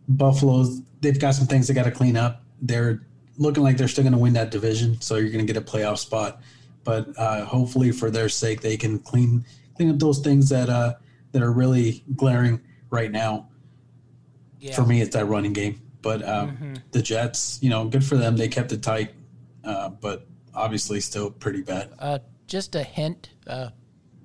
[0.09, 2.43] Buffalo's they've got some things they got to clean up.
[2.61, 3.01] They're
[3.37, 5.65] looking like they're still going to win that division, so you're going to get a
[5.65, 6.41] playoff spot.
[6.83, 9.45] But uh, hopefully, for their sake, they can clean
[9.75, 10.95] clean up those things that uh,
[11.31, 13.49] that are really glaring right now.
[14.59, 14.73] Yeah.
[14.73, 15.81] For me, it's that running game.
[16.07, 16.73] But um, Mm-hmm.
[16.93, 18.37] the Jets, you know, good for them.
[18.37, 19.09] They kept it tight,
[19.65, 21.89] uh, but obviously still pretty bad.
[21.99, 23.31] Uh, just a hint.
[23.45, 23.71] Uh,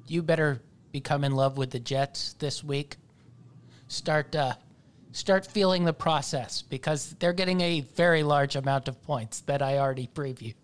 [0.07, 0.63] you better
[0.93, 2.99] become in love with the Jets this week.
[3.89, 4.55] Start uh,
[5.11, 9.79] start feeling the process because they're getting a very large amount of points that I
[9.79, 10.55] already previewed.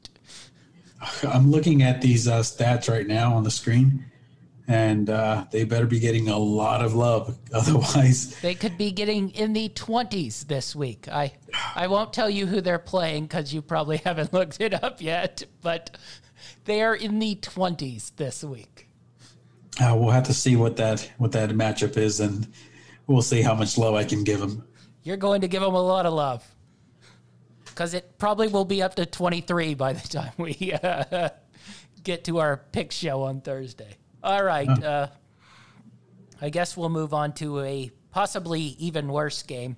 [1.29, 4.05] I'm looking at these uh, stats right now on the screen,
[4.69, 7.37] and uh, they better be getting a lot of love.
[7.53, 11.09] Otherwise, They could be getting in the twenties this week.
[11.09, 11.33] I
[11.75, 15.43] I won't tell you who they're playing because you probably haven't looked it up yet,
[15.63, 15.97] but
[16.67, 18.89] they are in the twenties this week.
[19.81, 22.47] uh, we'll have to see what that what that matchup is, and
[23.07, 24.65] we'll see how much love I can give them.
[25.03, 26.45] You're going to give them a lot of love
[27.65, 31.31] because it probably will be up to 23 by the time we uh,
[32.03, 33.97] get to our pick show on Thursday.
[34.23, 34.69] All right.
[34.69, 35.09] Uh,
[36.41, 39.77] I guess we'll move on to a possibly even worse game.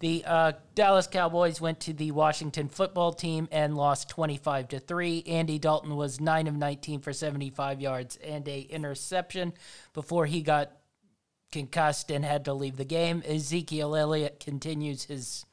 [0.00, 5.24] The uh, Dallas Cowboys went to the Washington football team and lost 25 to 3.
[5.26, 9.54] Andy Dalton was 9 of 19 for 75 yards and a interception
[9.94, 10.72] before he got
[11.52, 13.22] concussed and had to leave the game.
[13.26, 15.46] Ezekiel Elliott continues his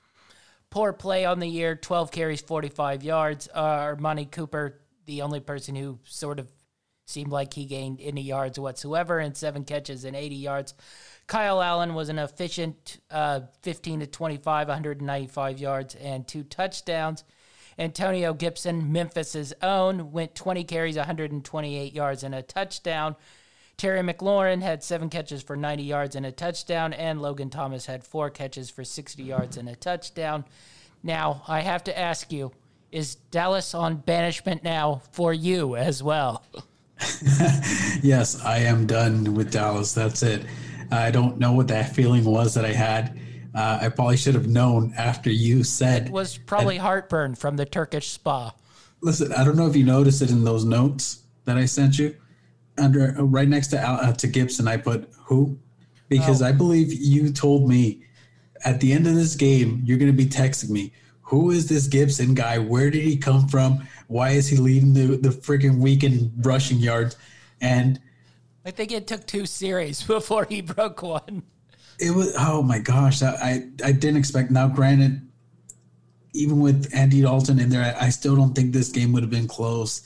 [0.69, 3.47] poor play on the year 12 carries, 45 yards.
[3.53, 6.51] Uh, Amari Cooper, the only person who sort of
[7.05, 10.73] seemed like he gained any yards whatsoever, and seven catches and 80 yards.
[11.27, 17.23] Kyle Allen was an efficient uh, 15 to 25, 195 yards, and two touchdowns.
[17.79, 23.15] Antonio Gibson, Memphis's own, went 20 carries, 128 yards, and a touchdown.
[23.77, 28.03] Terry McLaurin had seven catches for 90 yards and a touchdown, and Logan Thomas had
[28.03, 30.45] four catches for 60 yards and a touchdown.
[31.01, 32.51] Now, I have to ask you,
[32.91, 36.45] is Dallas on banishment now for you as well?
[38.03, 39.93] Yes, I am done with Dallas.
[39.93, 40.45] That's it.
[40.91, 43.19] I don't know what that feeling was that I had.
[43.53, 46.07] Uh, I probably should have known after you said.
[46.07, 48.53] It was probably heartburn from the Turkish spa.
[49.01, 52.15] Listen, I don't know if you noticed it in those notes that I sent you.
[52.77, 55.59] Under uh, right next to Al, uh, to Gibson, I put who
[56.07, 58.03] because I believe you told me
[58.65, 60.93] at the end of this game you're going to be texting me.
[61.31, 62.59] Who is this Gibson guy?
[62.59, 63.87] Where did he come from?
[64.07, 67.15] Why is he leading the the freaking week in rushing yards?
[67.61, 68.01] And
[68.65, 71.43] I think it took two series before he broke one.
[71.99, 74.51] it was oh my gosh, I I, I didn't expect.
[74.51, 75.25] Now, granted,
[76.33, 79.31] even with Andy Dalton in there, I, I still don't think this game would have
[79.31, 80.01] been close.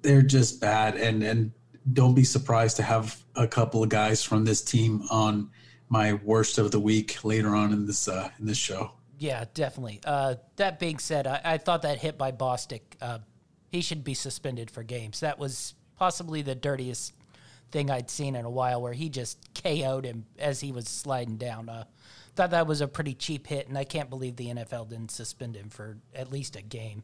[0.00, 1.52] They're just bad, and and
[1.92, 5.50] don't be surprised to have a couple of guys from this team on
[5.90, 8.95] my worst of the week later on in this uh, in this show.
[9.18, 10.00] Yeah, definitely.
[10.04, 13.18] Uh, that being said, I, I thought that hit by Bostic, uh,
[13.70, 15.20] he should be suspended for games.
[15.20, 17.14] That was possibly the dirtiest
[17.70, 21.36] thing I'd seen in a while, where he just KO'd him as he was sliding
[21.36, 21.68] down.
[21.68, 21.84] Uh,
[22.34, 25.56] thought that was a pretty cheap hit, and I can't believe the NFL didn't suspend
[25.56, 27.02] him for at least a game.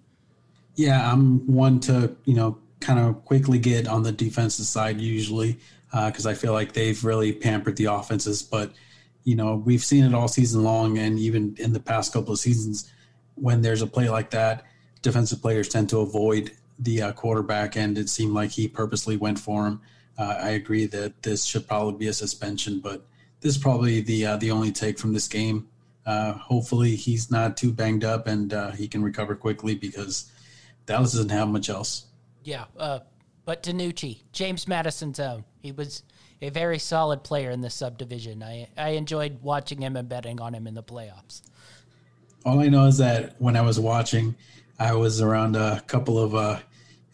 [0.75, 5.59] Yeah, I'm one to you know kind of quickly get on the defensive side usually
[5.93, 8.43] because I feel like they've really pampered the offenses.
[8.43, 8.73] But
[9.25, 12.39] you know we've seen it all season long, and even in the past couple of
[12.39, 12.91] seasons,
[13.35, 14.65] when there's a play like that,
[15.03, 19.39] defensive players tend to avoid the uh, quarterback, and it seemed like he purposely went
[19.39, 19.81] for him.
[20.19, 23.07] Uh, I agree that this should probably be a suspension, but
[23.41, 25.69] this is probably the uh, the only take from this game.
[26.05, 30.31] Uh, hopefully, he's not too banged up and uh, he can recover quickly because
[30.87, 32.07] Dallas doesn't have much else.
[32.43, 33.01] Yeah, uh,
[33.45, 36.03] but DiNucci, James Madison's own, he was
[36.43, 38.43] a very solid player in the subdivision.
[38.43, 41.41] I I enjoyed watching him and betting on him in the playoffs.
[42.45, 44.35] All I know is that when I was watching,
[44.79, 46.59] I was around a couple of uh,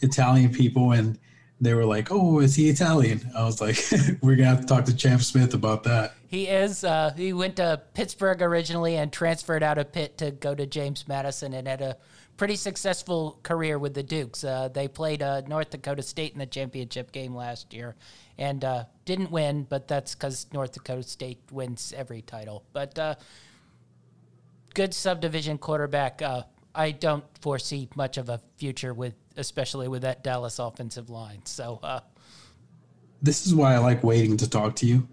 [0.01, 1.19] Italian people and
[1.61, 3.77] they were like, "Oh, is he Italian?" I was like,
[4.23, 6.85] "We're gonna have to talk to Champ Smith about that." He is.
[6.85, 11.07] Uh, he went to Pittsburgh originally and transferred out of Pitt to go to James
[11.09, 11.97] Madison and had a
[12.39, 14.45] pretty successful career with the Dukes.
[14.45, 17.97] Uh, they played uh, North Dakota State in the championship game last year
[18.39, 22.65] and uh, didn't win, but that's because North Dakota State wins every title.
[22.73, 23.17] But uh,
[24.73, 26.23] good subdivision quarterback.
[26.23, 31.45] Uh, I don't foresee much of a future with, especially with that Dallas offensive line.
[31.45, 32.01] So uh,
[33.21, 35.09] this is why I like waiting to talk to you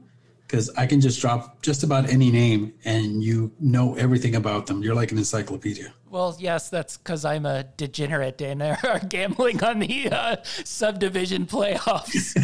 [0.47, 4.83] because I can just drop just about any name and you know everything about them.
[4.83, 5.93] You're like an encyclopedia.
[6.09, 12.35] Well, yes, that's because I'm a degenerate and are gambling on the uh, subdivision playoffs.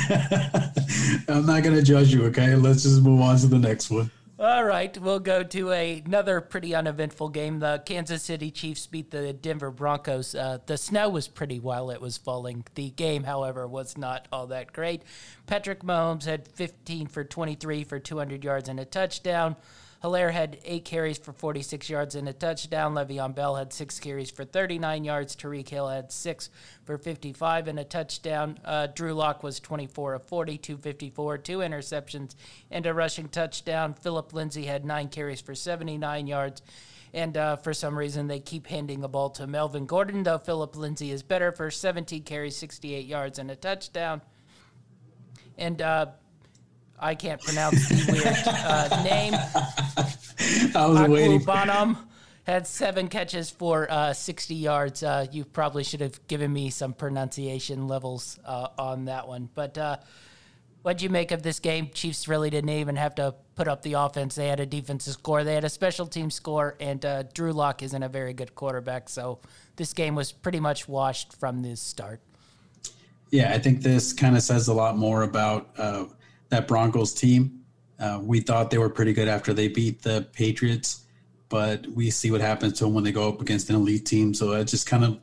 [1.30, 2.56] I'm not going to judge you, okay?
[2.56, 4.12] Let's just move on to the next one.
[4.42, 7.60] All right, we'll go to a, another pretty uneventful game.
[7.60, 10.34] The Kansas City Chiefs beat the Denver Broncos.
[10.34, 12.66] Uh, the snow was pretty while it was falling.
[12.74, 15.04] The game, however, was not all that great.
[15.46, 19.58] Patrick Mahomes had 15 for 23 for 200 yards and a touchdown.
[20.04, 22.96] Helaire had eight carries for 46 yards and a touchdown.
[22.96, 25.36] Le'Veon Bell had six carries for 39 yards.
[25.36, 26.50] Tyreek Hill had six
[26.86, 28.58] for 55 and a touchdown.
[28.66, 32.34] Uh, Drew Lock was 24 of 40, 254, two interceptions,
[32.72, 33.94] and a rushing touchdown.
[33.94, 36.64] Philip Lindsay had nine carries for 79 yards.
[37.14, 40.76] And uh, for some reason, they keep handing the ball to Melvin Gordon, though Philip
[40.78, 44.22] Lindsay is better for 17 carries, 68 yards, and a touchdown.
[45.58, 46.08] And uh,
[47.02, 49.34] I can't pronounce the weird uh, name.
[50.76, 51.44] I was waiting.
[51.44, 51.98] Bonham
[52.44, 55.04] had seven catches for uh, 60 yards.
[55.04, 59.50] Uh, you probably should have given me some pronunciation levels uh, on that one.
[59.54, 59.98] But uh,
[60.84, 61.90] what'd you make of this game?
[61.94, 64.36] Chiefs really didn't even have to put up the offense.
[64.36, 67.84] They had a defensive score, they had a special team score, and uh, Drew Lock
[67.84, 69.10] isn't a very good quarterback.
[69.10, 69.40] So
[69.76, 72.22] this game was pretty much washed from the start.
[73.32, 76.06] Yeah, I think this kind of says a lot more about uh,
[76.52, 77.62] that Broncos team.
[78.00, 81.06] Uh, we thought they were pretty good after they beat the Patriots,
[81.50, 84.34] but we see what happens to them when they go up against an elite team.
[84.34, 85.20] So it just kind of,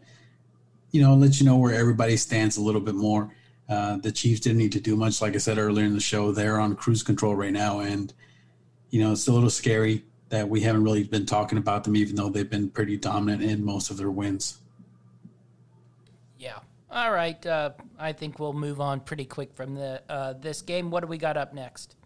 [0.90, 3.34] you know, let you know where everybody stands a little bit more.
[3.68, 5.20] Uh, the Chiefs didn't need to do much.
[5.20, 7.80] Like I said earlier in the show, they're on cruise control right now.
[7.80, 8.12] And,
[8.90, 12.16] you know, it's a little scary that we haven't really been talking about them, even
[12.16, 14.58] though they've been pretty dominant in most of their wins.
[16.91, 17.45] All right.
[17.45, 20.91] Uh, I think we'll move on pretty quick from the uh, this game.
[20.91, 21.97] What do we got up next?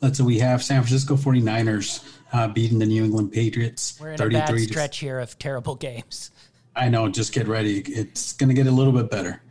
[0.00, 3.98] Let's say we have San Francisco 49ers uh, beating the New England Patriots.
[4.00, 6.30] We're in a bad stretch here of terrible games.
[6.76, 7.08] I know.
[7.08, 7.80] Just get ready.
[7.80, 9.42] It's going to get a little bit better.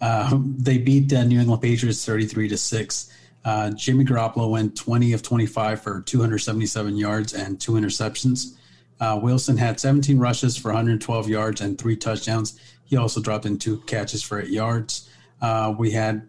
[0.00, 3.12] Uh, they beat the New England Patriots 33 to six.
[3.44, 8.54] Uh, Jimmy Garoppolo went 20 of 25 for 277 yards and two interceptions.
[9.00, 12.58] Uh, Wilson had 17 rushes for 112 yards and three touchdowns.
[12.88, 15.10] He also dropped in two catches for eight yards.
[15.40, 16.28] Uh, we had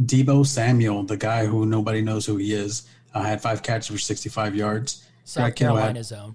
[0.00, 3.98] Deebo Samuel, the guy who nobody knows who he is, uh, had five catches for
[3.98, 5.06] 65 yards.
[5.24, 6.34] South Greg Carolina's had, own.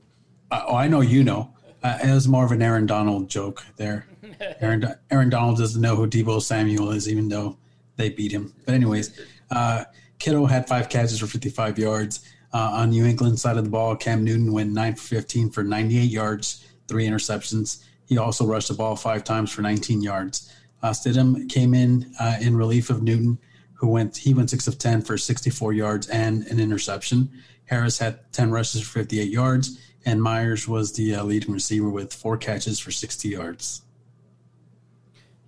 [0.49, 1.53] Uh, oh, I know you know.
[1.83, 4.07] Uh, it was more of an Aaron Donald joke there.
[4.61, 7.57] Aaron, Aaron Donald doesn't know who Deebo Samuel is, even though
[7.97, 8.53] they beat him.
[8.65, 9.19] But anyways,
[9.51, 9.83] uh,
[10.19, 12.25] Kittle had five catches for 55 yards.
[12.53, 15.63] Uh, on New England side of the ball, Cam Newton went 9 for 15 for
[15.63, 17.83] 98 yards, three interceptions.
[18.07, 20.51] He also rushed the ball five times for 19 yards.
[20.81, 23.37] Uh, Stidham came in uh, in relief of Newton,
[23.73, 27.29] who went he went six of 10 for 64 yards and an interception.
[27.65, 32.13] Harris had 10 rushes for 58 yards, and Myers was the uh, leading receiver with
[32.13, 33.81] four catches for 60 yards.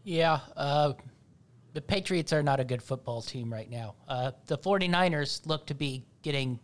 [0.03, 0.93] Yeah, uh,
[1.73, 3.95] the Patriots are not a good football team right now.
[4.07, 6.59] Uh, the 49ers look to be getting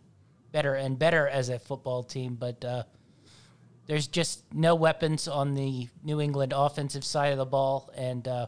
[0.52, 2.82] better and better as a football team, but uh,
[3.86, 8.46] there's just no weapons on the New England offensive side of the ball, and uh,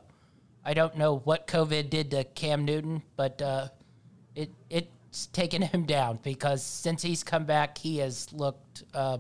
[0.65, 3.69] I don't know what COVID did to Cam Newton, but uh,
[4.35, 9.19] it it's taken him down because since he's come back, he has looked uh,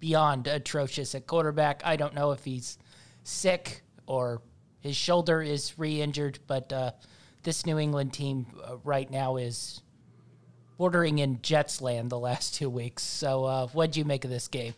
[0.00, 1.82] beyond atrocious at quarterback.
[1.84, 2.78] I don't know if he's
[3.22, 4.42] sick or
[4.80, 6.90] his shoulder is re-injured, but uh,
[7.42, 9.80] this New England team uh, right now is
[10.76, 13.02] bordering in Jets land the last two weeks.
[13.02, 14.74] So, uh, what do you make of this game?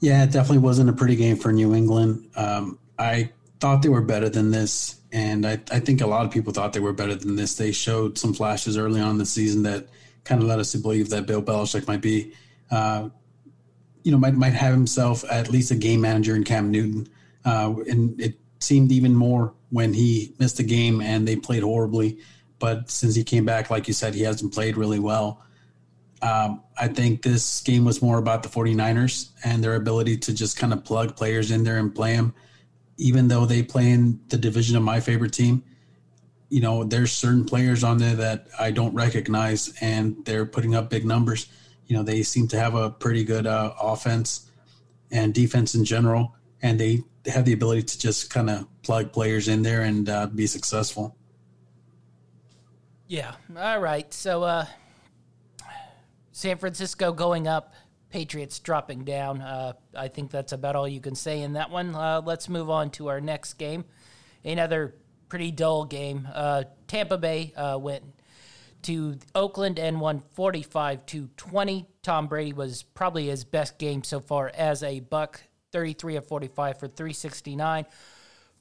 [0.00, 2.28] Yeah, it definitely wasn't a pretty game for New England.
[2.36, 3.30] Um, I
[3.60, 6.72] thought they were better than this, and I, I think a lot of people thought
[6.72, 7.54] they were better than this.
[7.54, 9.88] They showed some flashes early on in the season that
[10.24, 12.32] kind of led us to believe that Bill Belichick might be,
[12.70, 13.08] uh,
[14.02, 17.08] you know, might might have himself at least a game manager in Cam Newton,
[17.44, 22.18] uh, and it seemed even more when he missed a game and they played horribly.
[22.58, 25.42] But since he came back, like you said, he hasn't played really well.
[26.22, 30.56] Um, I think this game was more about the 49ers and their ability to just
[30.56, 32.34] kind of plug players in there and play them
[32.98, 35.62] even though they play in the division of my favorite team,
[36.48, 40.90] you know, there's certain players on there that I don't recognize, and they're putting up
[40.90, 41.48] big numbers.
[41.86, 44.50] You know, they seem to have a pretty good uh, offense
[45.10, 49.48] and defense in general, and they have the ability to just kind of plug players
[49.48, 51.16] in there and uh, be successful.
[53.08, 53.34] Yeah.
[53.56, 54.12] All right.
[54.12, 54.66] So, uh,
[56.36, 57.72] San Francisco going up
[58.10, 59.40] Patriots dropping down.
[59.40, 61.94] Uh, I think that's about all you can say in that one.
[61.94, 63.86] Uh, let's move on to our next game.
[64.44, 64.94] Another
[65.30, 66.28] pretty dull game.
[66.30, 68.04] Uh, Tampa Bay uh, went
[68.82, 71.86] to Oakland and won 45 to 20.
[72.02, 75.40] Tom Brady was probably his best game so far as a Buck,
[75.72, 77.86] 33 of 45 for 369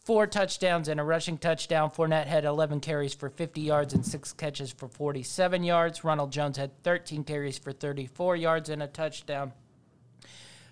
[0.05, 1.89] four touchdowns and a rushing touchdown.
[1.89, 6.03] Fournette had 11 carries for 50 yards and six catches for 47 yards.
[6.03, 9.51] Ronald Jones had 13 carries for 34 yards and a touchdown.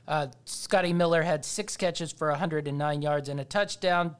[0.08, 4.16] Uh, Scotty Miller had six catches for 109 yards and a touchdown.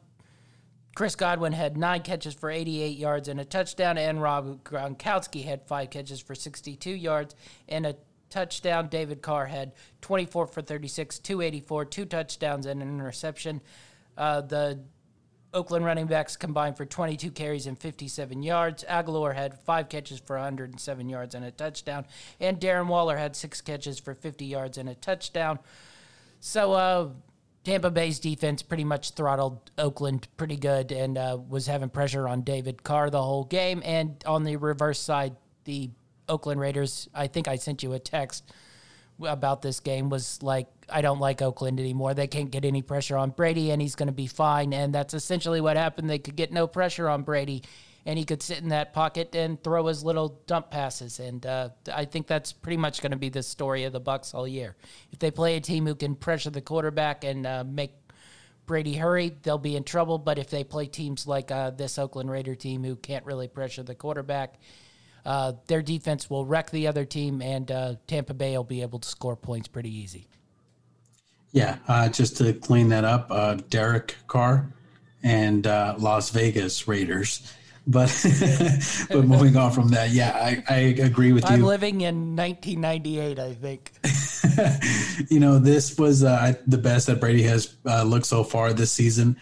[0.96, 5.68] Chris Godwin had nine catches for 88 yards and a touchdown, and Rob Gronkowski had
[5.68, 7.36] five catches for 62 yards
[7.68, 7.96] and a
[8.30, 8.90] touchdown.
[8.90, 13.62] David Carr had 24 for 36, 284, two touchdowns and an interception.
[14.16, 14.80] Uh, the
[15.54, 18.84] Oakland running backs combined for 22 carries and 57 yards.
[18.90, 22.06] Agholor had five catches for 107 yards and a touchdown,
[22.40, 25.60] and Darren Waller had six catches for 50 yards and a touchdown.
[26.40, 27.10] So, uh,
[27.64, 32.42] Tampa Bay's defense pretty much throttled Oakland pretty good and uh, was having pressure on
[32.42, 33.82] David Carr the whole game.
[33.86, 35.90] And on the reverse side, the
[36.28, 38.52] Oakland Raiders, I think I sent you a text
[39.22, 42.14] about this game was like, I don't like Oakland anymore.
[42.14, 44.74] They can't get any pressure on Brady, and he's going to be fine.
[44.74, 46.10] And that's essentially what happened.
[46.10, 47.64] They could get no pressure on Brady,
[48.06, 51.20] and he could sit in that pocket and throw his little dump passes.
[51.20, 54.34] And uh, I think that's pretty much going to be the story of the Bucks
[54.34, 54.76] all year.
[55.12, 57.94] If they play a team who can pressure the quarterback and uh, make
[58.66, 60.18] Brady hurry, they'll be in trouble.
[60.18, 63.84] But if they play teams like uh, this Oakland Raider team who can't really pressure
[63.84, 64.60] the quarterback,
[65.26, 69.00] uh, their defense will wreck the other team, and uh, Tampa Bay will be able
[69.00, 70.28] to score points pretty easy.
[71.52, 74.74] Yeah, uh, just to clean that up, uh, Derek Carr
[75.22, 77.54] and uh, Las Vegas Raiders.
[77.86, 78.08] But
[79.10, 81.66] but moving on from that, yeah, I, I agree with I'm you.
[81.66, 83.92] I'm living in 1998, I think.
[85.30, 89.38] you know, this was uh, the best that Brady has looked so far this season.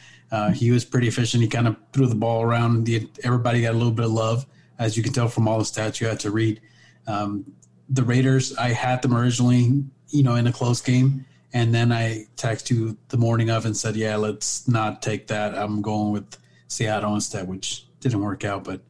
[0.53, 1.43] he was pretty efficient.
[1.43, 2.85] He kind of threw the ball around.
[2.85, 4.45] The, everybody got a little bit of love
[4.81, 6.59] as you can tell from all the stats you had to read.
[7.05, 7.53] Um,
[7.87, 11.25] the Raiders, I had them originally, you know, in a close game.
[11.53, 15.55] And then I texted you the morning of and said, yeah, let's not take that.
[15.55, 16.35] I'm going with
[16.67, 18.63] Seattle instead, which didn't work out.
[18.63, 18.81] But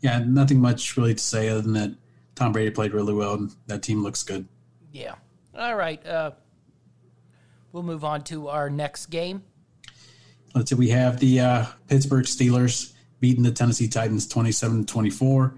[0.00, 1.94] yeah, nothing much really to say other than that
[2.34, 4.48] Tom Brady played really well and that team looks good.
[4.90, 5.16] Yeah.
[5.54, 6.04] All right.
[6.06, 6.30] Uh,
[7.72, 9.42] we'll move on to our next game.
[10.54, 10.76] Let's see.
[10.76, 15.54] We have the uh, Pittsburgh Steelers beating the Tennessee Titans 27 24.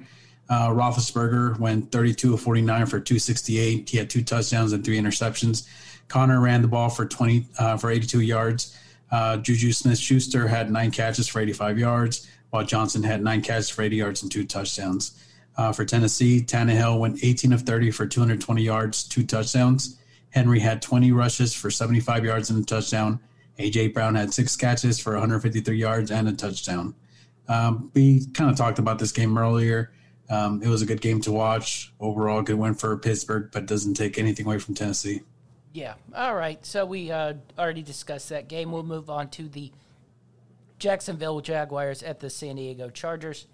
[0.51, 3.89] Uh, Roethlisberger went 32 of 49 for 268.
[3.89, 5.67] He had two touchdowns and three interceptions.
[6.09, 8.77] Connor ran the ball for 20 uh, for 82 yards.
[9.11, 13.69] Uh, Juju Smith Schuster had nine catches for 85 yards, while Johnson had nine catches
[13.69, 15.13] for 80 yards and two touchdowns.
[15.57, 19.99] Uh, for Tennessee, Tannehill went 18 of 30 for 220 yards, two touchdowns.
[20.31, 23.19] Henry had 20 rushes for 75 yards and a touchdown.
[23.59, 23.89] A.J.
[23.89, 26.95] Brown had six catches for 153 yards and a touchdown.
[27.49, 29.93] Um, we kind of talked about this game earlier.
[30.31, 31.93] Um, it was a good game to watch.
[31.99, 35.23] Overall, good win for Pittsburgh, but doesn't take anything away from Tennessee.
[35.73, 35.95] Yeah.
[36.15, 36.65] All right.
[36.67, 38.73] So we uh, already discussed that game.
[38.73, 39.73] We'll move on to the
[40.79, 43.47] Jacksonville Jaguars at the San Diego Chargers.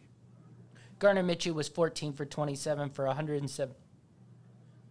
[0.99, 3.74] Garner Mitchell was 14 for 27 for 107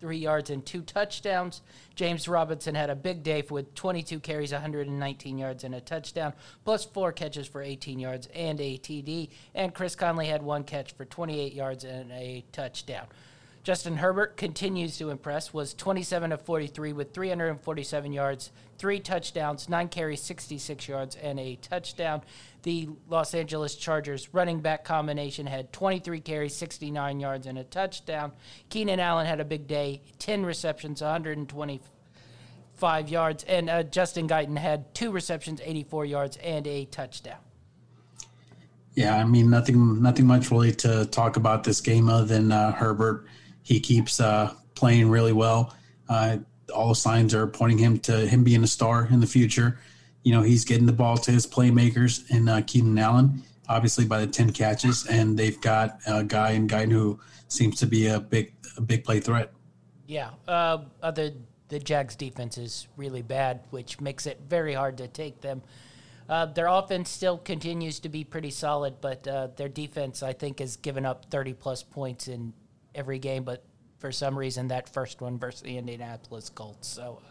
[0.03, 1.61] three yards and two touchdowns.
[1.95, 6.33] James Robinson had a big day with 22 carries, 119 yards, and a touchdown,
[6.65, 9.29] plus four catches for 18 yards and a TD.
[9.55, 13.05] And Chris Conley had one catch for 28 yards and a touchdown.
[13.63, 19.87] Justin Herbert continues to impress, was 27 of 43 with 347 yards, three touchdowns, nine
[19.87, 22.23] carries, 66 yards, and a touchdown.
[22.63, 28.33] The Los Angeles Chargers running back combination had 23 carries, 69 yards, and a touchdown.
[28.69, 34.93] Keenan Allen had a big day, 10 receptions, 125 yards, and uh, Justin Guyton had
[34.93, 37.39] two receptions, 84 yards, and a touchdown.
[38.93, 42.73] Yeah, I mean nothing, nothing much really to talk about this game other than uh,
[42.73, 43.25] Herbert.
[43.63, 45.75] He keeps uh, playing really well.
[46.07, 46.37] Uh,
[46.73, 49.79] all signs are pointing him to him being a star in the future.
[50.23, 54.19] You know, he's getting the ball to his playmakers and uh, Keenan Allen, obviously by
[54.19, 58.19] the ten catches, and they've got a guy in Guyton who seems to be a
[58.19, 59.51] big, a big play threat.
[60.05, 61.31] Yeah, uh, other
[61.69, 65.61] the Jags defense is really bad, which makes it very hard to take them.
[66.29, 70.59] Uh, their offense still continues to be pretty solid, but uh, their defense, I think,
[70.59, 72.53] has given up 30 plus points in
[72.95, 73.43] every game.
[73.43, 73.63] But
[73.99, 76.87] for some reason, that first one versus the Indianapolis Colts.
[76.87, 77.21] So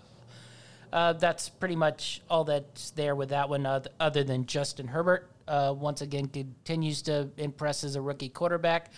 [0.92, 5.30] uh, that's pretty much all that's there with that one, other than Justin Herbert.
[5.48, 8.90] Uh, once again, continues to impress as a rookie quarterback.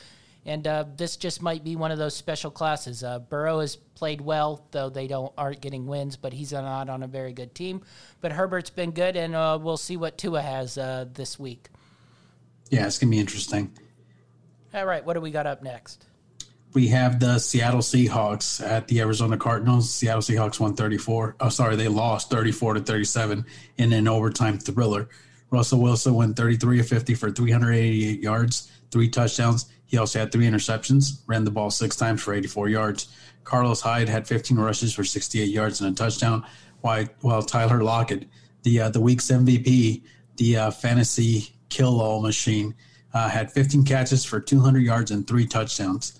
[0.47, 3.03] And uh, this just might be one of those special classes.
[3.03, 7.03] Uh, Burrow has played well, though they don't aren't getting wins, but he's not on
[7.03, 7.83] a very good team.
[8.21, 11.69] But Herbert's been good, and uh, we'll see what Tua has uh, this week.
[12.69, 13.73] Yeah, it's gonna be interesting.
[14.75, 16.05] All right, what do we got up next?
[16.75, 19.93] We have the Seattle Seahawks at the Arizona Cardinals.
[19.93, 21.37] Seattle Seahawks won 34.
[21.41, 23.47] Oh, sorry, they lost 34 to 37
[23.79, 25.09] in an overtime thriller.
[25.51, 30.47] Russell Wilson went 33 of 50 for 388 yards, three touchdowns he also had three
[30.47, 33.16] interceptions, ran the ball six times for 84 yards.
[33.45, 36.45] Carlos Hyde had 15 rushes for 68 yards and a touchdown,
[36.81, 38.27] while, while Tyler Lockett,
[38.64, 40.03] the uh, the week's MVP,
[40.37, 42.75] the uh, fantasy kill all machine,
[43.12, 46.18] uh, had 15 catches for 200 yards and three touchdowns.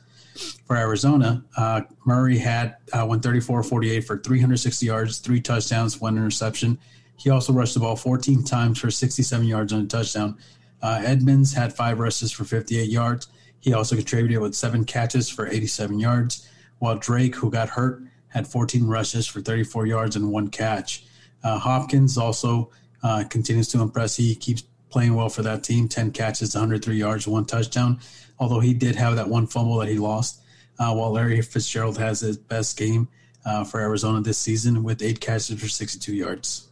[0.67, 6.79] For Arizona, uh, Murray had uh, 134 48 for 360 yards, three touchdowns, one interception.
[7.17, 10.37] He also rushed the ball 14 times for 67 yards and a touchdown.
[10.83, 13.29] Uh, Edmonds had five rushes for 58 yards.
[13.61, 18.47] He also contributed with seven catches for 87 yards, while Drake, who got hurt, had
[18.47, 21.05] 14 rushes for 34 yards and one catch.
[21.43, 22.71] Uh, Hopkins also
[23.03, 24.17] uh, continues to impress.
[24.17, 24.65] He keeps
[24.95, 27.99] playing well for that team 10 catches, 103 yards, one touchdown,
[28.39, 30.41] although he did have that one fumble that he lost.
[30.79, 33.09] Uh, while Larry Fitzgerald has his best game
[33.45, 36.69] uh, for Arizona this season with eight catches for 62 yards.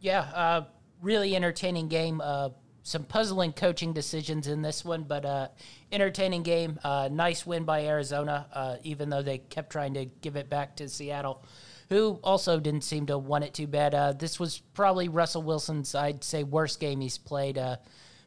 [0.00, 0.64] Yeah, uh,
[1.02, 2.22] really entertaining game.
[2.24, 2.48] Uh,
[2.82, 5.48] some puzzling coaching decisions in this one, but uh,
[5.92, 6.78] entertaining game.
[6.82, 10.88] Uh, nice win by Arizona, even though they kept trying to give it back to
[10.88, 11.44] Seattle,
[11.88, 13.94] who also didn't seem to want it too bad.
[13.94, 17.58] Uh, this was probably Russell Wilson's, I'd say, worst game he's played.
[17.58, 17.76] Uh,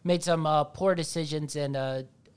[0.03, 1.77] made some uh, poor decisions, and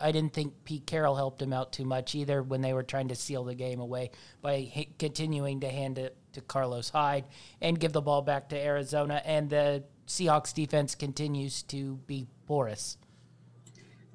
[0.05, 3.09] I didn't think Pete Carroll helped him out too much either when they were trying
[3.09, 4.11] to seal the game away
[4.43, 7.25] by h- continuing to hand it to Carlos Hyde
[7.63, 9.23] and give the ball back to Arizona.
[9.25, 12.99] And the Seahawks defense continues to be porous.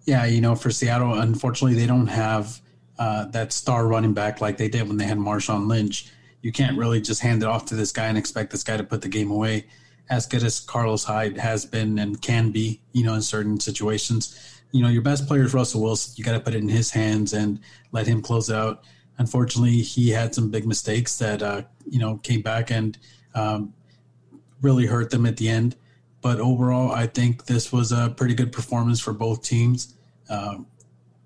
[0.05, 2.61] Yeah, you know, for Seattle, unfortunately, they don't have
[2.97, 6.11] uh, that star running back like they did when they had Marshawn Lynch.
[6.41, 8.83] You can't really just hand it off to this guy and expect this guy to
[8.83, 9.65] put the game away.
[10.09, 14.61] As good as Carlos Hyde has been and can be, you know, in certain situations,
[14.71, 16.13] you know, your best player is Russell Wilson.
[16.17, 17.59] You got to put it in his hands and
[17.91, 18.83] let him close out.
[19.17, 22.97] Unfortunately, he had some big mistakes that, uh, you know, came back and
[23.35, 23.73] um,
[24.61, 25.75] really hurt them at the end.
[26.21, 29.95] But overall, I think this was a pretty good performance for both teams.
[30.29, 30.67] Um,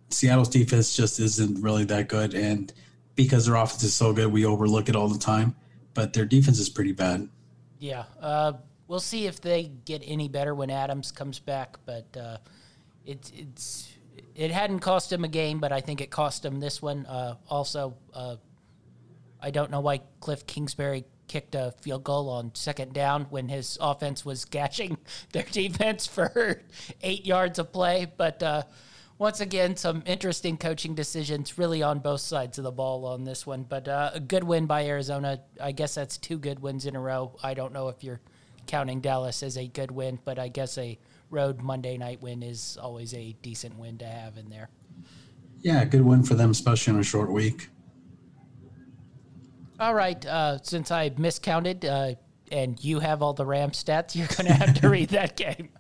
[0.10, 2.72] Seattle's defense just isn't really that good, and
[3.16, 5.56] because their offense is so good, we overlook it all the time.
[5.94, 7.30] But their defense is pretty bad.
[7.80, 8.54] Yeah, uh,
[8.88, 11.78] we'll see if they get any better when Adams comes back.
[11.86, 12.38] But uh,
[13.06, 13.94] it's it's
[14.36, 17.06] it hadn't cost him a game, but I think it cost him this one.
[17.06, 18.38] Uh, also, uh,
[19.42, 23.78] I don't know why Cliff Kingsbury kicked a field goal on second down when his
[23.80, 24.98] offense was gashing
[25.32, 26.62] their defense for
[27.02, 28.12] eight yards of play.
[28.18, 28.64] But uh,
[29.18, 33.46] once again, some interesting coaching decisions really on both sides of the ball on this
[33.46, 33.64] one.
[33.64, 35.42] But uh, a good win by Arizona.
[35.62, 37.36] I guess that's two good wins in a row.
[37.44, 38.22] I don't know if you're
[38.68, 40.98] counting Dallas as a good win, but I guess a
[41.30, 44.70] road Monday night win is always a decent win to have in there.
[45.62, 47.70] Yeah, good win for them, especially in a short week.
[49.80, 50.24] All right.
[50.26, 52.16] Uh, since I miscounted uh,
[52.52, 55.70] and you have all the Ram stats, you're going to have to read that game.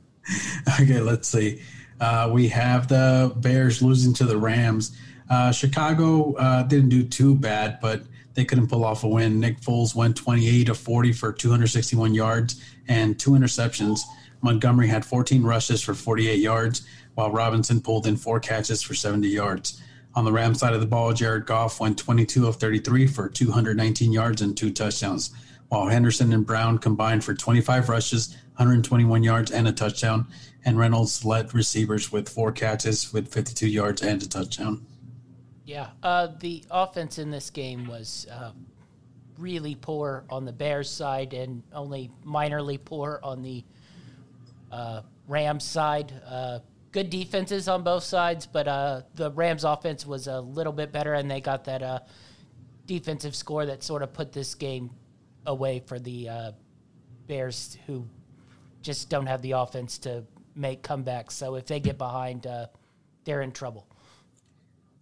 [0.79, 1.61] Okay, let's see.
[1.99, 4.95] Uh, we have the Bears losing to the Rams.
[5.29, 9.39] Uh, Chicago uh, didn't do too bad, but they couldn't pull off a win.
[9.39, 14.01] Nick Foles went 28 of 40 for 261 yards and two interceptions.
[14.41, 16.85] Montgomery had 14 rushes for 48 yards,
[17.15, 19.81] while Robinson pulled in four catches for 70 yards.
[20.15, 24.11] On the Rams side of the ball, Jared Goff went 22 of 33 for 219
[24.11, 25.31] yards and two touchdowns,
[25.69, 30.27] while Henderson and Brown combined for 25 rushes, 121 yards, and a touchdown.
[30.63, 34.85] And Reynolds led receivers with four catches with 52 yards and a touchdown.
[35.65, 38.51] Yeah, uh, the offense in this game was uh,
[39.37, 43.63] really poor on the Bears side and only minorly poor on the
[44.71, 46.13] uh, Rams side.
[46.27, 46.59] Uh,
[46.91, 51.13] good defenses on both sides, but uh, the Rams offense was a little bit better,
[51.13, 51.99] and they got that uh,
[52.85, 54.91] defensive score that sort of put this game
[55.45, 56.53] away for the
[57.25, 58.05] Bears, who
[58.83, 60.23] just don't have the offense to
[60.55, 61.31] make comebacks.
[61.31, 62.67] So if they get behind, uh,
[63.23, 63.87] they're in trouble.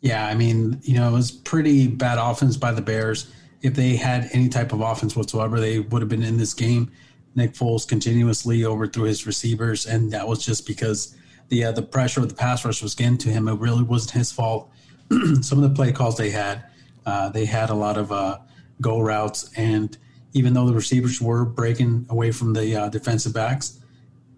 [0.02, 3.32] Yeah, I mean, you know, it was pretty bad offense by the Bears.
[3.62, 6.92] If they had any type of offense whatsoever, they would have been in this game.
[7.36, 11.16] Nick Foles continuously overthrew his receivers, and that was just because
[11.50, 13.48] the uh, the pressure of the pass rush was getting to him.
[13.48, 14.72] It really wasn't his fault.
[15.42, 16.66] Some of the play calls they had,
[17.06, 18.40] uh, they had a lot of uh,
[18.82, 19.96] go routes, and
[20.34, 23.80] even though the receivers were breaking away from the uh, defensive backs,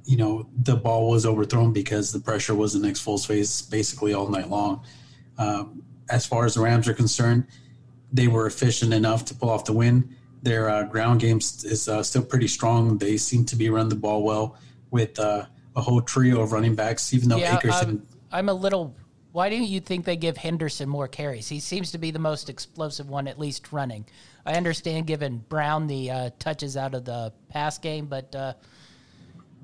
[0.06, 4.14] you know, the ball was overthrown because the pressure was in Nick Foles' face basically
[4.14, 4.84] all night long.
[5.38, 7.48] Um, as far as the Rams are concerned,
[8.12, 10.16] they were efficient enough to pull off the win.
[10.42, 12.98] Their uh, ground game is uh, still pretty strong.
[12.98, 14.58] They seem to be run the ball well
[14.92, 17.76] with uh, a whole trio of running backs, even though yeah, Akers.
[17.76, 18.96] I'm, I'm a little.
[19.32, 21.48] Why do you think they give Henderson more carries?
[21.48, 24.06] He seems to be the most explosive one, at least running.
[24.46, 28.54] I understand giving Brown the uh, touches out of the pass game, but uh,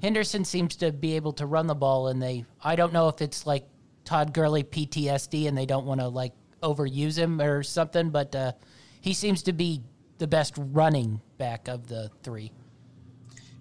[0.01, 2.45] Henderson seems to be able to run the ball, and they.
[2.63, 3.67] I don't know if it's like
[4.05, 8.53] Todd Gurley PTSD and they don't want to like overuse him or something, but uh,
[9.01, 9.81] he seems to be
[10.17, 12.51] the best running back of the three.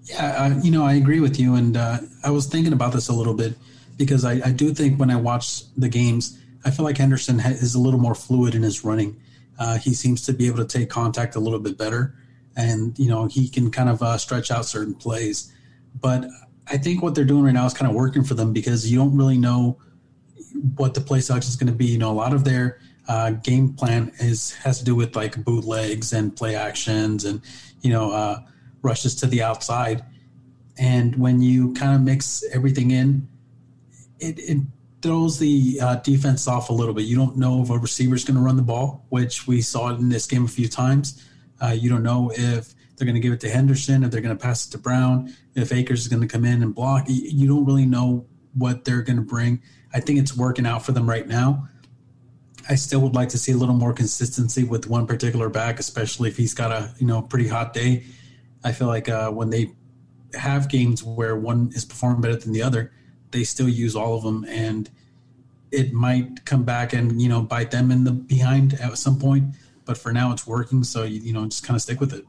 [0.04, 3.12] Yeah, you know, I agree with you, and uh, I was thinking about this a
[3.12, 3.54] little bit
[3.98, 7.74] because I, I, do think when I watch the games, I feel like Henderson is
[7.74, 9.20] a little more fluid in his running.
[9.58, 12.14] Uh, he seems to be able to take contact a little bit better,
[12.56, 15.52] and you know, he can kind of uh, stretch out certain plays.
[16.00, 16.26] But
[16.68, 18.98] I think what they're doing right now is kind of working for them because you
[18.98, 19.78] don't really know
[20.76, 21.86] what the play selection is going to be.
[21.86, 25.42] You know, a lot of their uh, game plan is has to do with like
[25.44, 27.40] bootlegs and play actions and
[27.80, 28.40] you know uh,
[28.82, 30.04] rushes to the outside.
[30.78, 33.28] And when you kind of mix everything in,
[34.20, 34.58] it, it
[35.00, 37.04] throws the uh, defense off a little bit.
[37.04, 39.94] You don't know if a receiver is going to run the ball, which we saw
[39.94, 41.24] in this game a few times.
[41.60, 44.36] Uh, you don't know if they're going to give it to Henderson, if they're going
[44.36, 47.04] to pass it to Brown, if Akers is going to come in and block.
[47.06, 49.62] You don't really know what they're going to bring.
[49.92, 51.68] I think it's working out for them right now.
[52.68, 56.28] I still would like to see a little more consistency with one particular back, especially
[56.28, 58.04] if he's got a you know pretty hot day.
[58.62, 59.72] I feel like uh, when they
[60.34, 62.92] have games where one is performing better than the other,
[63.30, 64.90] they still use all of them, and
[65.70, 69.54] it might come back and you know bite them in the behind at some point.
[69.84, 72.24] But for now, it's working, so you, you know just kind of stick with it.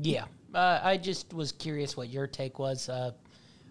[0.00, 0.24] Yeah,
[0.54, 2.88] uh, I just was curious what your take was.
[2.88, 3.12] Uh,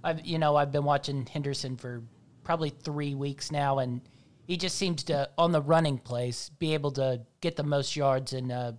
[0.04, 2.04] I've you know I've been watching Henderson for
[2.44, 4.02] probably three weeks now, and
[4.48, 8.34] he just seems to on the running plays be able to get the most yards
[8.34, 8.74] and uh,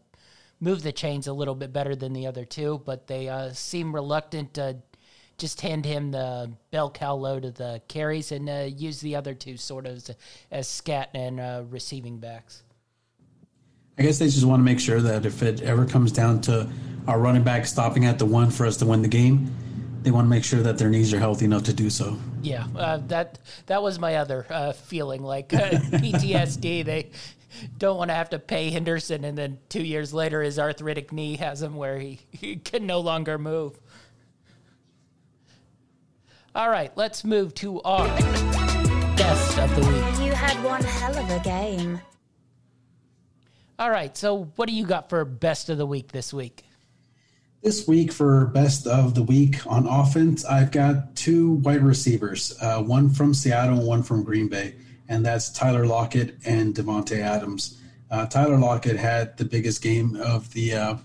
[0.60, 2.82] move the chains a little bit better than the other two.
[2.84, 4.76] But they uh, seem reluctant to
[5.38, 9.34] just hand him the bell cow load of the carries and uh, use the other
[9.34, 10.10] two sort of as,
[10.50, 12.62] as scat and uh, receiving backs.
[13.98, 16.68] I guess they just want to make sure that if it ever comes down to
[17.06, 19.54] our running back stopping at the one for us to win the game,
[20.02, 22.18] they want to make sure that their knees are healthy enough to do so.
[22.42, 26.84] Yeah, uh, that that was my other uh, feeling, like uh, PTSD.
[26.84, 27.10] they
[27.78, 31.36] don't want to have to pay Henderson, and then two years later, his arthritic knee
[31.36, 33.78] has him where he, he can no longer move.
[36.56, 38.06] All right, let's move to our
[39.16, 40.24] best of the week.
[40.24, 42.00] You had one hell of a game.
[43.76, 46.62] All right, so what do you got for best of the week this week?
[47.60, 52.80] This week for best of the week on offense, I've got two wide receivers, uh,
[52.80, 54.76] one from Seattle, and one from Green Bay,
[55.08, 57.80] and that's Tyler Lockett and Davante Adams.
[58.12, 60.96] Uh, Tyler Lockett had the biggest game of the uh,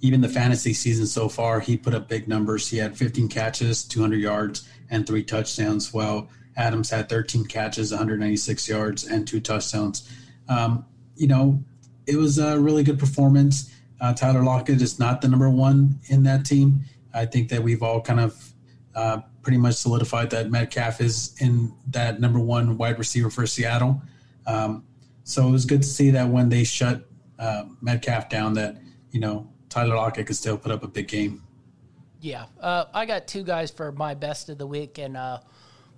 [0.00, 1.60] even the fantasy season so far.
[1.60, 2.68] He put up big numbers.
[2.68, 5.92] He had 15 catches, 200 yards, and three touchdowns.
[5.92, 10.10] While Adams had 13 catches, 196 yards, and two touchdowns.
[10.48, 11.62] Um, you know,
[12.06, 13.72] it was a really good performance.
[14.00, 16.80] Uh, Tyler Lockett is not the number one in that team.
[17.12, 18.52] I think that we've all kind of
[18.94, 24.02] uh, pretty much solidified that Metcalf is in that number one wide receiver for Seattle.
[24.46, 24.84] Um,
[25.24, 27.08] so it was good to see that when they shut
[27.38, 28.76] uh, Metcalf down, that
[29.10, 31.42] you know Tyler Lockett could still put up a big game.
[32.20, 35.40] Yeah, uh, I got two guys for my best of the week, and uh,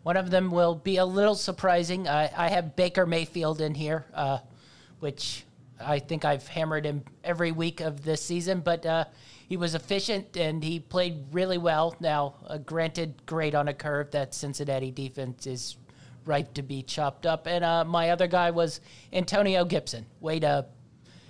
[0.03, 2.09] one of them will be a little surprising.
[2.09, 4.39] I, I have Baker Mayfield in here, uh,
[5.01, 5.45] which
[5.81, 9.05] I think I've hammered him every week of this season, but uh,
[9.49, 11.97] he was efficient and he played really well.
[12.01, 14.11] Now, uh, granted, great on a curve.
[14.11, 15.77] That Cincinnati defense is
[16.25, 17.47] ripe to be chopped up.
[17.47, 18.81] And uh, my other guy was
[19.13, 20.05] Antonio Gibson.
[20.21, 20.67] Way to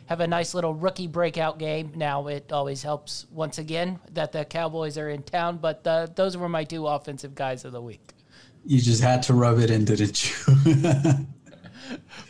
[0.09, 1.92] have a nice little rookie breakout game.
[1.94, 6.34] Now it always helps once again that the Cowboys are in town, but uh, those
[6.34, 8.14] were my two offensive guys of the week.
[8.64, 10.34] You just had to rub it in, didn't you?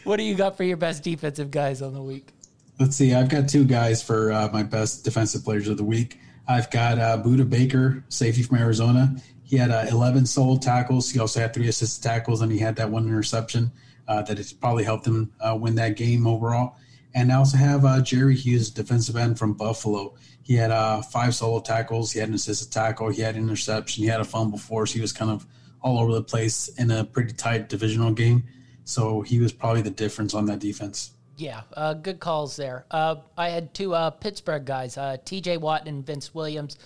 [0.04, 2.32] what do you got for your best defensive guys on the week?
[2.80, 3.14] Let's see.
[3.14, 6.18] I've got two guys for uh, my best defensive players of the week.
[6.48, 9.14] I've got uh, Budda Baker, safety from Arizona.
[9.44, 11.10] He had uh, 11 solo tackles.
[11.10, 13.70] He also had three assisted tackles, and he had that one interception
[14.08, 16.76] uh, that has probably helped him uh, win that game overall.
[17.14, 20.14] And I also have uh, Jerry Hughes, defensive end from Buffalo.
[20.42, 22.12] He had uh, five solo tackles.
[22.12, 23.10] He had an assisted tackle.
[23.10, 24.04] He had an interception.
[24.04, 24.92] He had a fumble force.
[24.92, 25.46] He was kind of
[25.80, 28.44] all over the place in a pretty tight divisional game.
[28.84, 31.12] So he was probably the difference on that defense.
[31.36, 32.84] Yeah, uh, good calls there.
[32.90, 35.58] Uh, I had two uh, Pittsburgh guys, uh, T.J.
[35.58, 36.78] Watt and Vince Williams.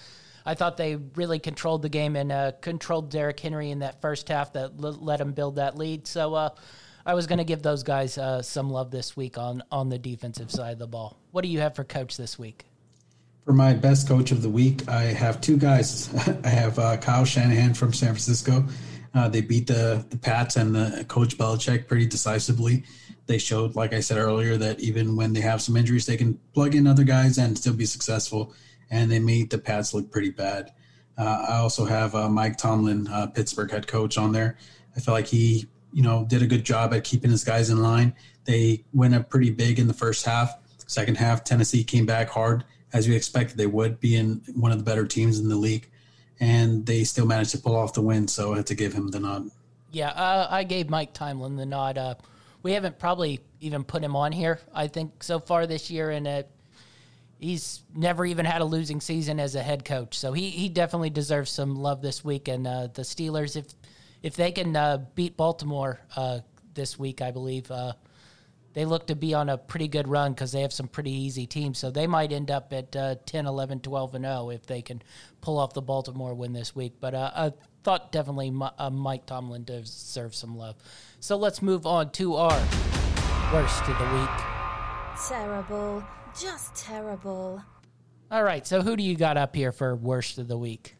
[0.44, 4.52] I thought they really controlled the game and controlled Derrick Henry in that first half
[4.54, 6.06] that l- let him build that lead.
[6.06, 6.50] So
[7.04, 10.50] I was going to give those guys some love this week on on the defensive
[10.50, 11.18] side of the ball.
[11.30, 12.64] What do you have for coach this week?
[13.44, 16.12] For my best coach of the week, I have two guys.
[16.44, 18.64] I have Kyle Shanahan from San Francisco.
[19.30, 22.84] they beat the the Pats and the coach Belichick pretty decisively
[23.26, 26.38] they showed, like I said earlier, that even when they have some injuries, they can
[26.54, 28.52] plug in other guys and still be successful.
[28.90, 30.72] And they made the Pats look pretty bad.
[31.16, 34.58] Uh, I also have uh, Mike Tomlin, uh, Pittsburgh head coach, on there.
[34.96, 37.82] I feel like he, you know, did a good job at keeping his guys in
[37.82, 38.14] line.
[38.44, 40.58] They went up pretty big in the first half.
[40.86, 44.84] Second half, Tennessee came back hard, as we expected they would, being one of the
[44.84, 45.88] better teams in the league.
[46.40, 49.08] And they still managed to pull off the win, so I had to give him
[49.08, 49.50] the nod.
[49.90, 51.98] Yeah, uh, I gave Mike Tomlin the nod.
[51.98, 52.14] Uh,
[52.62, 54.60] we haven't probably even put him on here.
[54.74, 56.42] I think so far this year, and uh,
[57.38, 60.18] he's never even had a losing season as a head coach.
[60.18, 62.48] So he he definitely deserves some love this week.
[62.48, 63.66] And uh, the Steelers, if
[64.22, 66.40] if they can uh, beat Baltimore uh,
[66.74, 67.70] this week, I believe.
[67.70, 67.94] Uh,
[68.74, 71.46] they look to be on a pretty good run because they have some pretty easy
[71.46, 71.78] teams.
[71.78, 75.02] So they might end up at uh, 10, 11, 12, and 0 if they can
[75.42, 76.94] pull off the Baltimore win this week.
[76.98, 77.52] But I
[77.84, 80.76] thought definitely Mike Tomlin deserves some love.
[81.20, 82.58] So let's move on to our
[83.52, 84.52] worst of the week.
[85.28, 86.02] Terrible.
[86.38, 87.62] Just terrible.
[88.30, 88.66] All right.
[88.66, 90.96] So who do you got up here for worst of the week?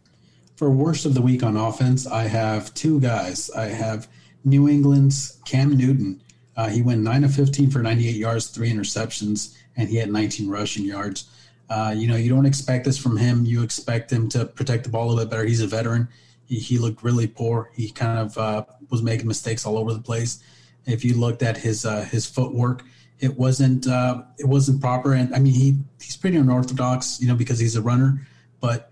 [0.63, 3.51] For worst of the week on offense, I have two guys.
[3.51, 4.07] I have
[4.45, 6.21] New England's Cam Newton.
[6.57, 10.49] Uh, he went 9 of 15 for 98 yards, three interceptions, and he had 19
[10.49, 11.29] rushing yards.
[11.69, 13.45] Uh, you know, you don't expect this from him.
[13.45, 15.45] You expect him to protect the ball a little bit better.
[15.45, 16.07] He's a veteran.
[16.47, 17.73] He, he looked really poor.
[17.75, 20.45] He kind of uh, was making mistakes all over the place.
[20.87, 22.85] If you looked at his uh, his footwork,
[23.19, 25.15] it wasn't uh, it wasn't proper.
[25.15, 28.25] And I mean, he he's pretty unorthodox, you know, because he's a runner.
[28.61, 28.91] But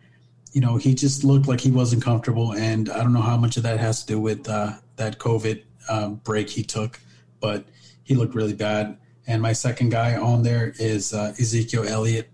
[0.53, 2.53] you know, he just looked like he wasn't comfortable.
[2.53, 5.63] And I don't know how much of that has to do with uh, that COVID
[5.89, 7.01] um, break he took,
[7.41, 7.65] but
[8.03, 8.99] he looked really bad.
[9.27, 12.29] And my second guy on there is uh, Ezekiel Elliott.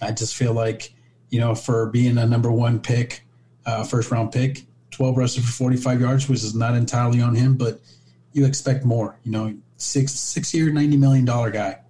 [0.00, 0.92] I just feel like,
[1.30, 3.24] you know, for being a number one pick,
[3.64, 7.56] uh, first round pick, 12 rushes for 45 yards, which is not entirely on him,
[7.56, 7.80] but
[8.32, 9.18] you expect more.
[9.24, 11.80] You know, six six year, 90 million dollar guy,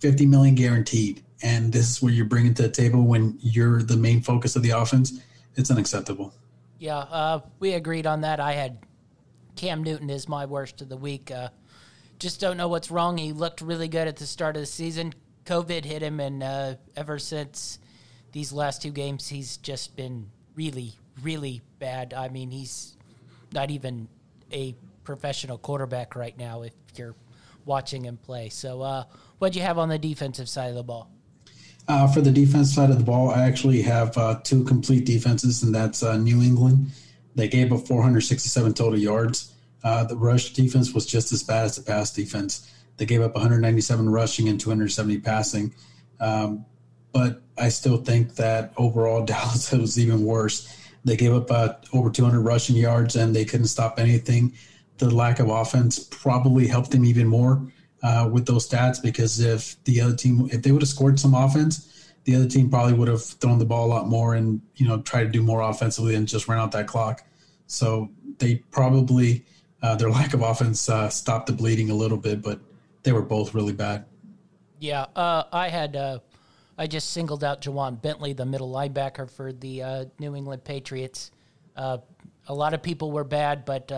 [0.00, 3.96] 50 million guaranteed, and this is where you're bringing to the table when you're the
[3.96, 5.20] main focus of the offense.
[5.56, 6.32] It's unacceptable.
[6.78, 8.40] Yeah, uh, we agreed on that.
[8.40, 8.78] I had
[9.56, 11.30] Cam Newton is my worst of the week.
[11.30, 11.48] Uh,
[12.18, 13.18] just don't know what's wrong.
[13.18, 15.14] He looked really good at the start of the season.
[15.44, 17.78] COVID hit him, and uh, ever since
[18.32, 22.12] these last two games, he's just been really, really bad.
[22.14, 22.96] I mean, he's
[23.52, 24.08] not even
[24.52, 24.74] a
[25.04, 27.14] professional quarterback right now if you're
[27.64, 28.48] watching him play.
[28.48, 29.04] So, uh,
[29.38, 31.10] what do you have on the defensive side of the ball?
[31.88, 35.62] Uh, for the defense side of the ball, I actually have uh, two complete defenses,
[35.62, 36.90] and that's uh, New England.
[37.36, 39.52] They gave up 467 total yards.
[39.84, 42.72] Uh, the rush defense was just as bad as the pass defense.
[42.96, 45.74] They gave up 197 rushing and 270 passing.
[46.18, 46.64] Um,
[47.12, 50.74] but I still think that overall Dallas was even worse.
[51.04, 54.54] They gave up uh, over 200 rushing yards and they couldn't stop anything.
[54.98, 57.70] The lack of offense probably helped them even more
[58.06, 61.34] uh, with those stats because if the other team, if they would have scored some
[61.34, 64.86] offense, the other team probably would have thrown the ball a lot more and you
[64.86, 67.24] know tried to do more offensively and just run out that clock.
[67.66, 69.44] So they probably
[69.82, 72.60] uh, their lack of offense uh, stopped the bleeding a little bit, but
[73.02, 74.04] they were both really bad.
[74.78, 76.20] Yeah, uh, I had uh,
[76.78, 81.32] I just singled out Ja'Whaun Bentley, the middle linebacker for the uh, New England Patriots.
[81.76, 83.90] A lot of people were bad, but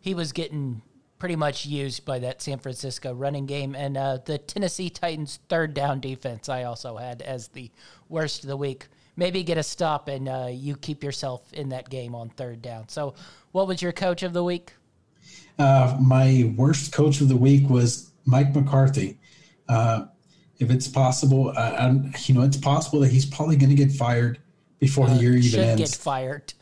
[0.00, 0.82] he was getting
[1.18, 3.74] pretty much used by that San Francisco running game.
[3.74, 7.70] And uh, the Tennessee Titans' third down defense, I also had as the
[8.08, 8.86] worst of the week.
[9.16, 12.88] Maybe get a stop and uh, you keep yourself in that game on third down.
[12.88, 13.14] So,
[13.50, 14.74] what was your coach of the week?
[15.58, 19.18] Uh, my worst coach of the week was Mike McCarthy
[20.58, 21.92] if it's possible, uh,
[22.24, 24.38] you know, it's possible that he's probably going to get fired
[24.78, 25.80] before the year even Should ends.
[25.80, 26.52] get fired.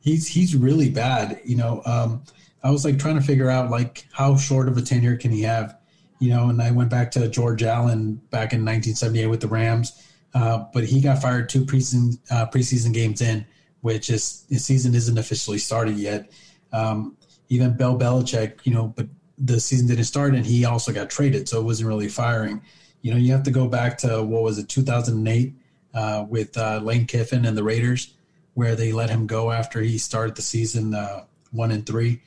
[0.00, 1.40] he's he's really bad.
[1.44, 2.22] You know, um,
[2.62, 5.42] I was like trying to figure out like how short of a tenure can he
[5.42, 5.76] have.
[6.18, 10.02] You know, and I went back to George Allen back in 1978 with the Rams,
[10.34, 13.46] uh, but he got fired two preseason uh, preseason games in,
[13.82, 16.32] which is his season isn't officially started yet.
[16.72, 17.16] Um,
[17.48, 19.06] even Bill Belichick, you know, but
[19.38, 22.60] the season didn't start and he also got traded, so it wasn't really firing.
[23.02, 25.54] You know, you have to go back to what was it, 2008,
[25.94, 28.12] uh, with uh, Lane Kiffin and the Raiders,
[28.54, 32.22] where they let him go after he started the season uh, one and three.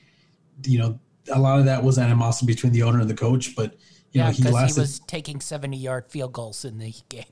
[0.65, 0.99] You know,
[1.31, 3.75] a lot of that was animosity between the owner and the coach, but
[4.13, 7.25] you Yeah, know, he because he, was taking 70 yard field goals in the game.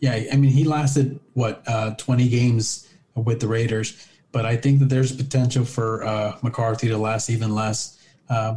[0.00, 4.78] Yeah, I mean, he lasted what uh, twenty games with the Raiders, but I think
[4.80, 7.98] that there's potential for uh, McCarthy to last even less.
[8.28, 8.56] Uh,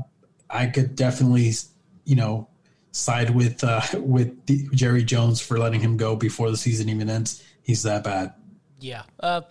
[0.49, 1.51] I could definitely,
[2.05, 2.47] you know,
[2.91, 7.09] side with uh, with the, Jerry Jones for letting him go before the season even
[7.09, 7.43] ends.
[7.61, 8.33] He's that bad.
[8.79, 9.03] Yeah.
[9.19, 9.41] Uh,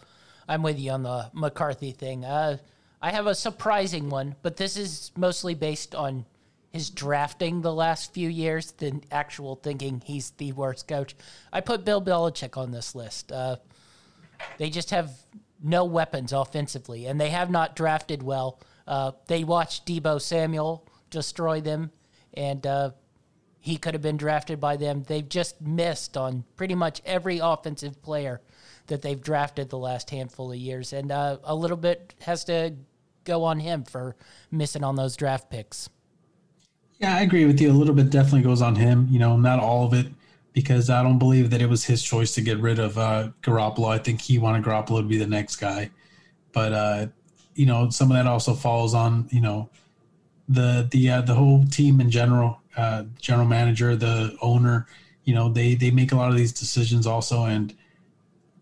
[0.49, 2.25] I'm with you on the McCarthy thing.
[2.25, 2.59] Uh,
[3.03, 6.25] I have a surprising one, but this is mostly based on
[6.71, 11.17] his drafting the last few years than actual thinking he's the worst coach.
[11.53, 13.33] I put Bill Belichick on this list.
[13.33, 13.57] Uh,
[14.57, 15.11] they just have
[15.61, 18.61] no weapons offensively, and they have not drafted well.
[18.87, 21.91] Uh, they watched Deebo Samuel destroy them,
[22.35, 22.91] and uh,
[23.59, 25.03] he could have been drafted by them.
[25.03, 28.41] They've just missed on pretty much every offensive player
[28.87, 32.75] that they've drafted the last handful of years, and uh, a little bit has to
[33.25, 34.17] go on him for
[34.51, 35.89] missing on those draft picks.
[36.99, 37.71] Yeah, I agree with you.
[37.71, 39.09] A little bit definitely goes on him.
[39.11, 40.07] You know, not all of it,
[40.53, 43.89] because I don't believe that it was his choice to get rid of uh, Garoppolo.
[43.89, 45.91] I think he wanted Garoppolo to be the next guy,
[46.53, 47.07] but uh,
[47.55, 49.69] you know, some of that also falls on you know
[50.49, 54.87] the the uh, the whole team in general, uh, general manager, the owner.
[55.25, 57.75] You know, they they make a lot of these decisions also, and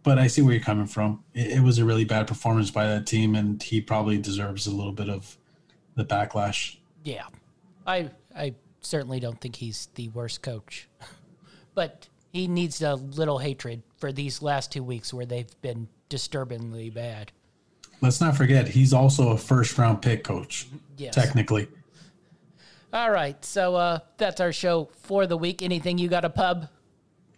[0.02, 1.22] but I see where you're coming from.
[1.34, 4.70] It, it was a really bad performance by that team, and he probably deserves a
[4.70, 5.36] little bit of
[5.94, 6.76] the backlash.
[7.04, 7.24] Yeah,
[7.86, 10.88] I I certainly don't think he's the worst coach,
[11.74, 16.90] but he needs a little hatred for these last two weeks where they've been disturbingly
[16.90, 17.32] bad.
[18.00, 20.66] Let's not forget he's also a first round pick coach.
[20.96, 21.14] Yes.
[21.14, 21.68] Technically.
[22.92, 25.62] All right, so uh, that's our show for the week.
[25.62, 26.68] Anything you got a pub?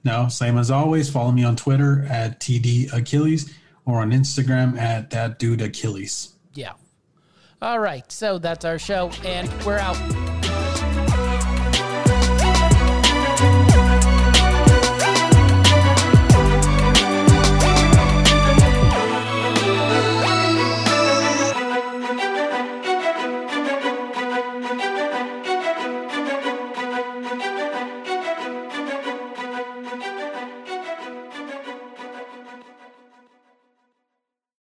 [0.05, 1.09] No, same as always.
[1.11, 3.53] Follow me on Twitter at TD Achilles
[3.85, 6.35] or on Instagram at that dude Achilles.
[6.55, 6.73] Yeah.
[7.61, 9.97] All right, so that's our show, and we're out.